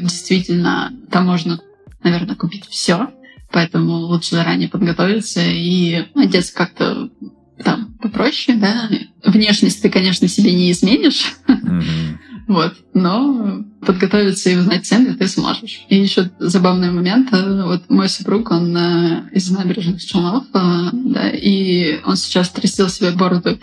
действительно 0.00 0.92
там 1.10 1.26
можно, 1.26 1.60
наверное, 2.04 2.36
купить 2.36 2.66
все. 2.66 3.08
Поэтому 3.50 3.94
лучше 3.94 4.36
заранее 4.36 4.68
подготовиться 4.68 5.40
и 5.42 6.04
ну, 6.14 6.22
одеться 6.22 6.54
как-то 6.54 7.10
там 7.64 7.94
попроще, 8.00 8.56
да. 8.58 8.88
Внешность 9.24 9.82
ты, 9.82 9.90
конечно, 9.90 10.28
себе 10.28 10.54
не 10.54 10.70
изменишь. 10.70 11.34
Mm-hmm. 11.48 12.18
Вот. 12.46 12.74
Но 12.94 13.64
подготовиться 13.86 14.50
и 14.50 14.56
узнать 14.56 14.86
цены 14.86 15.14
ты 15.14 15.26
сможешь. 15.28 15.84
И 15.88 15.96
еще 15.96 16.30
забавный 16.38 16.90
момент. 16.90 17.32
Э, 17.32 17.64
вот 17.64 17.88
мой 17.88 18.08
супруг, 18.08 18.50
он 18.50 18.76
э, 18.76 19.28
из 19.32 19.50
набережных 19.50 20.04
Челнов, 20.04 20.44
э, 20.52 20.88
да, 20.92 21.30
и 21.30 22.00
он 22.04 22.16
сейчас 22.16 22.50
трясил 22.50 22.88
себе 22.88 23.12
бороду 23.12 23.58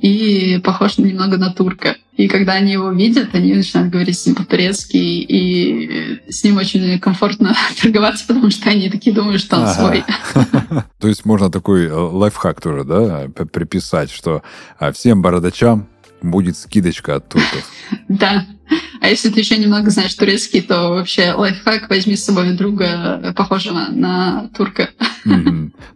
и 0.00 0.60
похож 0.64 0.98
немного 0.98 1.36
на 1.36 1.52
турка. 1.52 1.96
И 2.16 2.26
когда 2.26 2.54
они 2.54 2.72
его 2.72 2.90
видят, 2.90 3.28
они 3.32 3.54
начинают 3.54 3.92
говорить 3.92 4.18
с 4.18 4.26
ним 4.26 4.34
по-турецки, 4.34 4.96
и 4.96 6.20
с 6.28 6.42
ним 6.42 6.56
очень 6.56 6.98
комфортно 6.98 7.54
торговаться, 7.80 8.24
потому 8.26 8.50
что 8.50 8.70
они 8.70 8.90
такие 8.90 9.14
думают, 9.14 9.40
что 9.40 9.56
он 9.56 9.62
ага. 9.62 9.74
свой. 9.74 10.04
То 10.98 11.08
есть 11.08 11.24
можно 11.24 11.50
такой 11.50 11.88
лайфхак 11.90 12.60
тоже, 12.60 12.84
да, 12.84 13.28
приписать, 13.46 14.10
что 14.10 14.42
а, 14.78 14.90
всем 14.92 15.22
бородачам 15.22 15.88
будет 16.22 16.56
скидочка 16.56 17.16
от 17.16 17.28
турков. 17.28 17.70
Да. 18.08 18.46
А 19.00 19.08
если 19.08 19.30
ты 19.30 19.40
еще 19.40 19.56
немного 19.56 19.90
знаешь 19.90 20.14
турецкий, 20.14 20.60
то 20.60 20.90
вообще 20.90 21.32
лайфхак 21.32 21.88
возьми 21.88 22.16
с 22.16 22.24
собой 22.24 22.52
друга, 22.54 23.32
похожего 23.36 23.86
на 23.90 24.50
турка. 24.56 24.90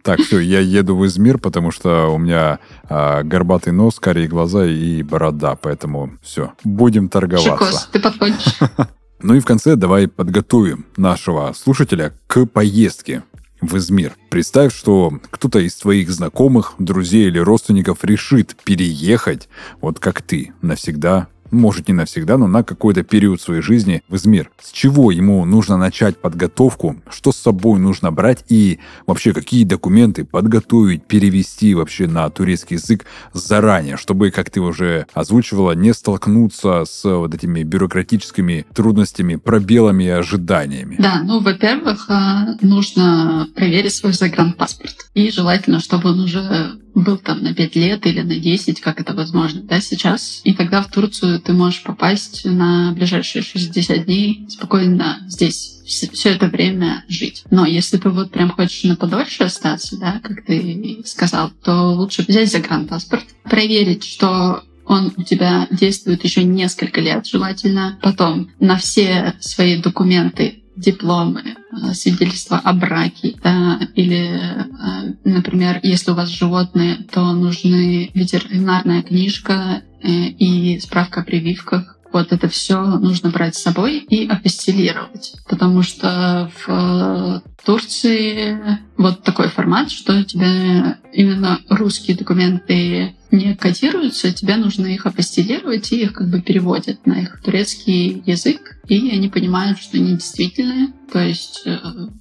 Так, 0.03 0.21
все, 0.21 0.39
я 0.39 0.59
еду 0.59 0.95
в 0.95 1.05
Измир, 1.05 1.37
потому 1.37 1.71
что 1.71 2.07
у 2.07 2.17
меня 2.17 2.59
а, 2.89 3.23
горбатый 3.23 3.73
нос, 3.73 3.99
карие 3.99 4.27
глаза 4.27 4.65
и 4.65 5.01
борода, 5.03 5.55
поэтому 5.55 6.17
все, 6.21 6.53
будем 6.63 7.09
торговаться. 7.09 7.65
Шикос, 7.65 7.89
ты 7.91 7.99
подходишь. 7.99 8.59
Ну 9.25 9.35
и 9.35 9.39
в 9.39 9.45
конце 9.45 9.77
давай 9.77 10.09
подготовим 10.09 10.85
нашего 10.97 11.53
слушателя 11.55 12.13
к 12.27 12.45
поездке 12.45 13.23
в 13.67 13.77
Измир. 13.77 14.13
Представь, 14.29 14.73
что 14.73 15.11
кто-то 15.29 15.59
из 15.59 15.75
твоих 15.75 16.09
знакомых, 16.09 16.75
друзей 16.79 17.27
или 17.27 17.39
родственников 17.39 18.03
решит 18.03 18.55
переехать, 18.63 19.49
вот 19.81 19.99
как 19.99 20.21
ты, 20.21 20.53
навсегда 20.61 21.27
может 21.53 21.87
не 21.87 21.93
навсегда, 21.93 22.37
но 22.37 22.47
на 22.47 22.63
какой-то 22.63 23.03
период 23.03 23.41
своей 23.41 23.61
жизни 23.61 24.03
в 24.09 24.15
Измир. 24.15 24.51
С 24.61 24.71
чего 24.71 25.11
ему 25.11 25.45
нужно 25.45 25.77
начать 25.77 26.17
подготовку, 26.17 26.97
что 27.09 27.31
с 27.31 27.37
собой 27.37 27.79
нужно 27.79 28.11
брать 28.11 28.43
и 28.49 28.79
вообще 29.07 29.33
какие 29.33 29.63
документы 29.63 30.25
подготовить, 30.25 31.05
перевести 31.05 31.73
вообще 31.75 32.07
на 32.07 32.29
турецкий 32.29 32.77
язык 32.77 33.05
заранее, 33.33 33.97
чтобы, 33.97 34.31
как 34.31 34.49
ты 34.49 34.59
уже 34.61 35.07
озвучивала, 35.13 35.73
не 35.73 35.93
столкнуться 35.93 36.83
с 36.85 37.03
вот 37.03 37.33
этими 37.33 37.63
бюрократическими 37.63 38.65
трудностями, 38.73 39.35
пробелами 39.35 40.05
и 40.05 40.09
ожиданиями. 40.09 40.95
Да, 40.99 41.21
ну, 41.23 41.39
во-первых, 41.39 42.05
а, 42.09 42.55
нужно 42.61 43.47
проверить 43.55 43.93
свой 43.93 44.13
загранпаспорт. 44.13 44.95
И 45.13 45.29
желательно, 45.31 45.79
чтобы 45.79 46.11
он 46.11 46.19
уже 46.21 46.82
был 46.95 47.17
там 47.17 47.43
на 47.43 47.53
5 47.53 47.75
лет 47.75 48.05
или 48.05 48.21
на 48.21 48.35
10, 48.35 48.81
как 48.81 48.99
это 48.99 49.13
возможно, 49.13 49.61
да, 49.61 49.81
сейчас. 49.81 50.41
И 50.43 50.53
тогда 50.53 50.81
в 50.81 50.91
Турцию 50.91 51.39
ты 51.39 51.53
можешь 51.53 51.83
попасть 51.83 52.45
на 52.45 52.91
ближайшие 52.93 53.41
60 53.41 54.05
дней 54.05 54.45
спокойно 54.49 55.19
здесь 55.27 55.81
все 55.85 56.29
это 56.29 56.47
время 56.47 57.03
жить. 57.07 57.43
Но 57.49 57.65
если 57.65 57.97
ты 57.97 58.09
вот 58.09 58.31
прям 58.31 58.49
хочешь 58.49 58.83
на 58.83 58.95
подольше 58.95 59.43
остаться, 59.43 59.97
да, 59.97 60.19
как 60.23 60.45
ты 60.45 61.01
сказал, 61.05 61.51
то 61.63 61.93
лучше 61.93 62.23
взять 62.27 62.51
загранпаспорт, 62.51 63.25
проверить, 63.43 64.03
что 64.03 64.63
он 64.85 65.13
у 65.15 65.23
тебя 65.23 65.67
действует 65.71 66.23
еще 66.23 66.43
несколько 66.43 67.01
лет, 67.01 67.25
желательно. 67.25 67.97
Потом 68.01 68.51
на 68.59 68.77
все 68.77 69.33
свои 69.39 69.77
документы 69.77 70.63
дипломы, 70.75 71.55
э, 71.81 71.93
свидетельства 71.93 72.59
о 72.63 72.73
браке, 72.73 73.35
да, 73.43 73.79
или, 73.95 74.39
э, 74.39 75.13
например, 75.23 75.79
если 75.83 76.11
у 76.11 76.15
вас 76.15 76.29
животные, 76.29 76.97
то 77.11 77.33
нужны 77.33 78.11
ветеринарная 78.13 79.01
книжка 79.01 79.81
э, 80.01 80.09
и 80.09 80.79
справка 80.79 81.21
о 81.21 81.23
прививках. 81.23 81.97
Вот 82.11 82.31
это 82.31 82.47
все 82.47 82.79
нужно 82.83 83.31
брать 83.31 83.55
с 83.55 83.63
собой 83.63 83.97
и 83.97 84.27
апостелировать, 84.27 85.33
потому 85.49 85.81
что 85.81 86.51
в 86.63 87.41
Турции 87.65 88.79
вот 88.97 89.23
такой 89.23 89.47
формат, 89.47 89.91
что 89.91 90.23
тебе 90.23 90.97
именно 91.13 91.59
русские 91.69 92.15
документы 92.15 93.15
не 93.31 93.55
кодируются, 93.55 94.31
тебе 94.31 94.55
нужно 94.57 94.85
их 94.87 95.05
апостелировать, 95.07 95.91
и 95.91 96.03
их 96.03 96.13
как 96.13 96.29
бы 96.29 96.41
переводят 96.41 97.05
на 97.07 97.21
их 97.21 97.41
турецкий 97.41 98.21
язык, 98.25 98.77
и 98.87 99.09
они 99.09 99.29
понимают, 99.29 99.79
что 99.79 99.97
они 99.97 100.13
действительные. 100.13 100.93
То 101.11 101.19
есть 101.19 101.63
э, 101.65 101.77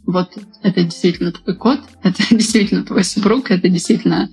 вот 0.07 0.33
это 0.63 0.83
действительно 0.85 1.33
твой 1.33 1.55
код, 1.57 1.81
это 2.03 2.23
действительно 2.31 2.85
твой 2.85 3.05
супруг, 3.05 3.51
это 3.51 3.69
действительно 3.69 4.31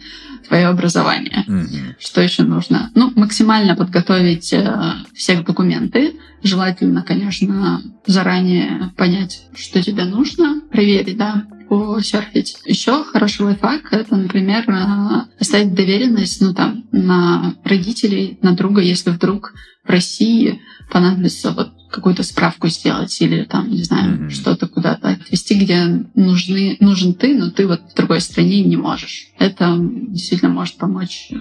твое 0.48 0.68
образование. 0.68 1.44
Mm-hmm. 1.48 1.96
Что 2.00 2.22
еще 2.22 2.44
нужно? 2.44 2.92
Ну, 2.96 3.12
максимально 3.16 3.76
подготовить 3.76 4.54
э, 4.54 4.94
все 5.14 5.42
документы. 5.42 6.16
Желательно, 6.42 7.04
конечно, 7.04 7.82
заранее 8.06 8.94
понять, 8.96 9.44
что 9.54 9.84
тебе 9.84 10.06
нужно, 10.06 10.62
проверить, 10.72 11.18
да, 11.18 11.46
посерфить. 11.70 12.58
Еще 12.66 13.04
хороший 13.04 13.44
лайфхак— 13.44 13.90
это, 13.94 14.16
например, 14.16 14.68
э, 14.68 15.40
оставить 15.40 15.76
доверенность 15.76 16.42
ну, 16.42 16.54
там, 16.54 16.86
на 16.92 17.56
родителей, 17.64 18.40
на 18.42 18.54
друга, 18.54 18.82
если 18.82 19.12
вдруг 19.12 19.54
в 19.86 19.90
России 19.90 20.62
понадобится 20.92 21.52
вот 21.52 21.72
какую-то 21.92 22.24
справку 22.24 22.68
сделать 22.68 23.20
или 23.22 23.44
там, 23.44 23.70
не 23.70 23.84
знаю, 23.84 24.14
mm-hmm. 24.14 24.30
что-то 24.30 24.68
куда-то 24.68 25.10
отвезти, 25.10 25.56
где 25.56 26.06
нужны, 26.16 26.78
нужен 26.80 27.14
ты, 27.14 27.38
но 27.38 27.52
ты 27.52 27.68
вот 27.68 27.82
в 27.92 27.96
другой 27.96 28.22
стране 28.22 28.64
не 28.64 28.78
можешь. 28.78 29.28
Это 29.38 29.76
действительно 29.80 30.52
может 30.52 30.76
помочь 30.76 31.32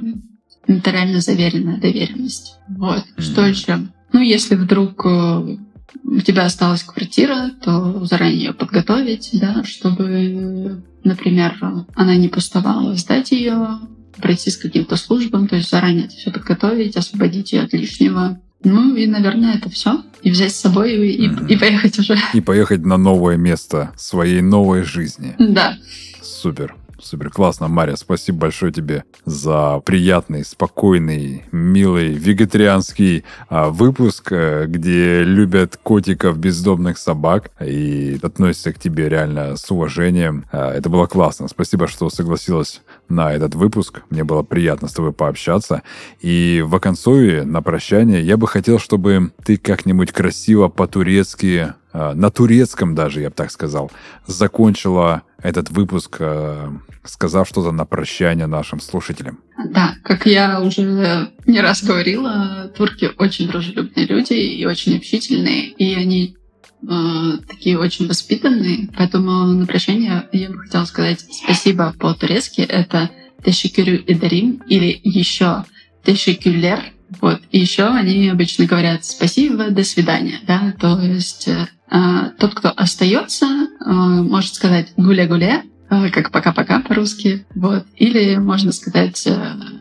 нотариально 0.66 1.20
заверенная 1.20 1.78
доверенность. 1.78 2.56
Вот. 2.68 2.98
Mm-hmm. 2.98 3.22
Что 3.22 3.46
еще? 3.46 3.78
Ну, 4.12 4.20
если 4.20 4.54
вдруг 4.54 5.04
э, 5.04 5.56
у 6.05 6.20
тебя 6.20 6.44
осталась 6.44 6.83
квартира, 6.83 7.51
то 7.62 8.05
заранее 8.05 8.38
ее 8.38 8.53
подготовить, 8.53 9.31
да, 9.33 9.64
чтобы, 9.64 10.83
например, 11.05 11.59
она 11.94 12.16
не 12.16 12.29
пустовала, 12.29 12.94
сдать 12.94 13.33
ее, 13.33 13.79
пройти 14.16 14.51
с 14.51 14.57
каким-то 14.57 14.96
службам, 14.96 15.48
то 15.48 15.57
есть 15.57 15.70
заранее 15.70 16.07
это 16.07 16.14
все 16.14 16.31
подготовить, 16.31 16.96
освободить 16.96 17.53
ее 17.53 17.62
от 17.62 17.72
лишнего. 17.72 18.40
Ну 18.64 18.96
и, 18.96 19.07
наверное, 19.07 19.55
это 19.55 19.70
все. 19.70 20.03
И 20.22 20.31
взять 20.31 20.53
с 20.53 20.61
собой 20.61 20.94
и, 20.94 21.29
mm-hmm. 21.29 21.48
и 21.48 21.57
поехать 21.57 21.98
уже. 21.98 22.16
И 22.35 22.40
поехать 22.40 22.85
на 22.85 22.96
новое 22.96 23.37
место 23.37 23.92
своей 23.96 24.40
новой 24.40 24.83
жизни. 24.83 25.37
Да. 25.38 25.77
Супер. 26.20 26.74
Супер 27.00 27.30
классно, 27.30 27.68
Мария. 27.68 27.94
Спасибо 27.94 28.38
большое 28.38 28.72
тебе 28.72 29.04
за 29.24 29.80
приятный, 29.84 30.44
спокойный, 30.44 31.44
милый, 31.52 32.08
вегетарианский 32.08 33.24
а, 33.48 33.68
выпуск, 33.68 34.32
э, 34.32 34.66
где 34.66 35.22
любят 35.22 35.78
котиков, 35.80 36.38
бездомных 36.38 36.98
собак 36.98 37.52
и 37.61 38.18
относятся 38.20 38.72
к 38.72 38.80
тебе 38.80 39.08
реально 39.08 39.56
с 39.56 39.70
уважением. 39.70 40.46
А, 40.50 40.72
это 40.72 40.88
было 40.88 41.06
классно. 41.06 41.46
Спасибо, 41.46 41.87
что 41.87 42.11
согласилась 42.11 42.82
на 43.08 43.32
этот 43.32 43.54
выпуск. 43.54 44.02
Мне 44.11 44.24
было 44.24 44.42
приятно 44.42 44.88
с 44.88 44.92
тобой 44.92 45.12
пообщаться. 45.12 45.82
И 46.20 46.64
в 46.66 46.74
оконцове, 46.74 47.44
на 47.44 47.62
прощание, 47.62 48.22
я 48.22 48.37
бы 48.37 48.48
хотел, 48.48 48.80
чтобы 48.80 49.30
ты 49.44 49.56
как-нибудь 49.56 50.11
красиво 50.11 50.66
по-турецки 50.68 51.74
Э, 51.92 52.12
на 52.14 52.30
турецком 52.30 52.94
даже, 52.94 53.20
я 53.20 53.30
бы 53.30 53.34
так 53.34 53.50
сказал, 53.50 53.90
закончила 54.26 55.22
этот 55.42 55.70
выпуск, 55.70 56.16
э, 56.20 56.68
сказав 57.05 57.48
что-то 57.48 57.72
на 57.72 57.85
прощание 57.85 58.46
нашим 58.46 58.81
слушателям. 58.81 59.40
Да, 59.70 59.94
как 60.03 60.27
я 60.27 60.61
уже 60.61 61.31
не 61.46 61.61
раз 61.61 61.83
говорила, 61.83 62.72
турки 62.77 63.11
очень 63.18 63.48
дружелюбные 63.48 64.07
люди 64.07 64.33
и 64.33 64.64
очень 64.66 64.96
общительные, 64.96 65.68
и 65.68 65.94
они 65.94 66.37
э, 66.83 67.38
такие 67.48 67.79
очень 67.79 68.09
воспитанные. 68.09 68.88
Поэтому 68.96 69.46
на 69.46 69.66
прощание 69.66 70.29
я 70.33 70.51
бы 70.51 70.59
хотела 70.59 70.85
сказать 70.85 71.24
спасибо 71.31 71.94
по-турецки. 71.98 72.61
Это 72.61 73.11
«Тешикюрю 73.44 74.03
идарим» 74.07 74.62
или 74.66 75.01
еще 75.05 75.64
«Тешикюлер». 76.05 76.81
Вот. 77.21 77.40
И 77.51 77.59
еще 77.59 77.85
они 77.85 78.29
обычно 78.29 78.66
говорят 78.66 79.05
«спасибо, 79.05 79.71
до 79.71 79.85
свидания». 79.85 80.40
Да? 80.47 80.75
То 80.79 81.01
есть 81.01 81.49
а, 81.90 82.31
тот, 82.38 82.55
кто 82.55 82.71
остается, 82.71 83.47
а, 83.81 83.92
может 84.23 84.55
сказать 84.55 84.92
гуля-гуля, 84.97 85.62
а, 85.88 86.11
как 86.11 86.31
пока-пока 86.31 86.81
по-русски, 86.81 87.47
вот. 87.55 87.87
Или 87.97 88.37
можно 88.37 88.73
сказать 88.73 89.27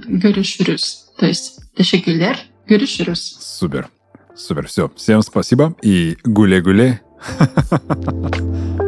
görüşürüz, 0.08 1.06
то 1.20 1.26
есть 1.26 1.60
teşekkürler, 1.76 2.50
görüşürüz. 2.68 3.38
Супер, 3.40 3.88
супер, 4.36 4.68
все. 4.68 4.90
Всем 4.96 5.22
спасибо 5.22 5.76
и 5.82 6.18
гуля-гуля. 6.24 7.00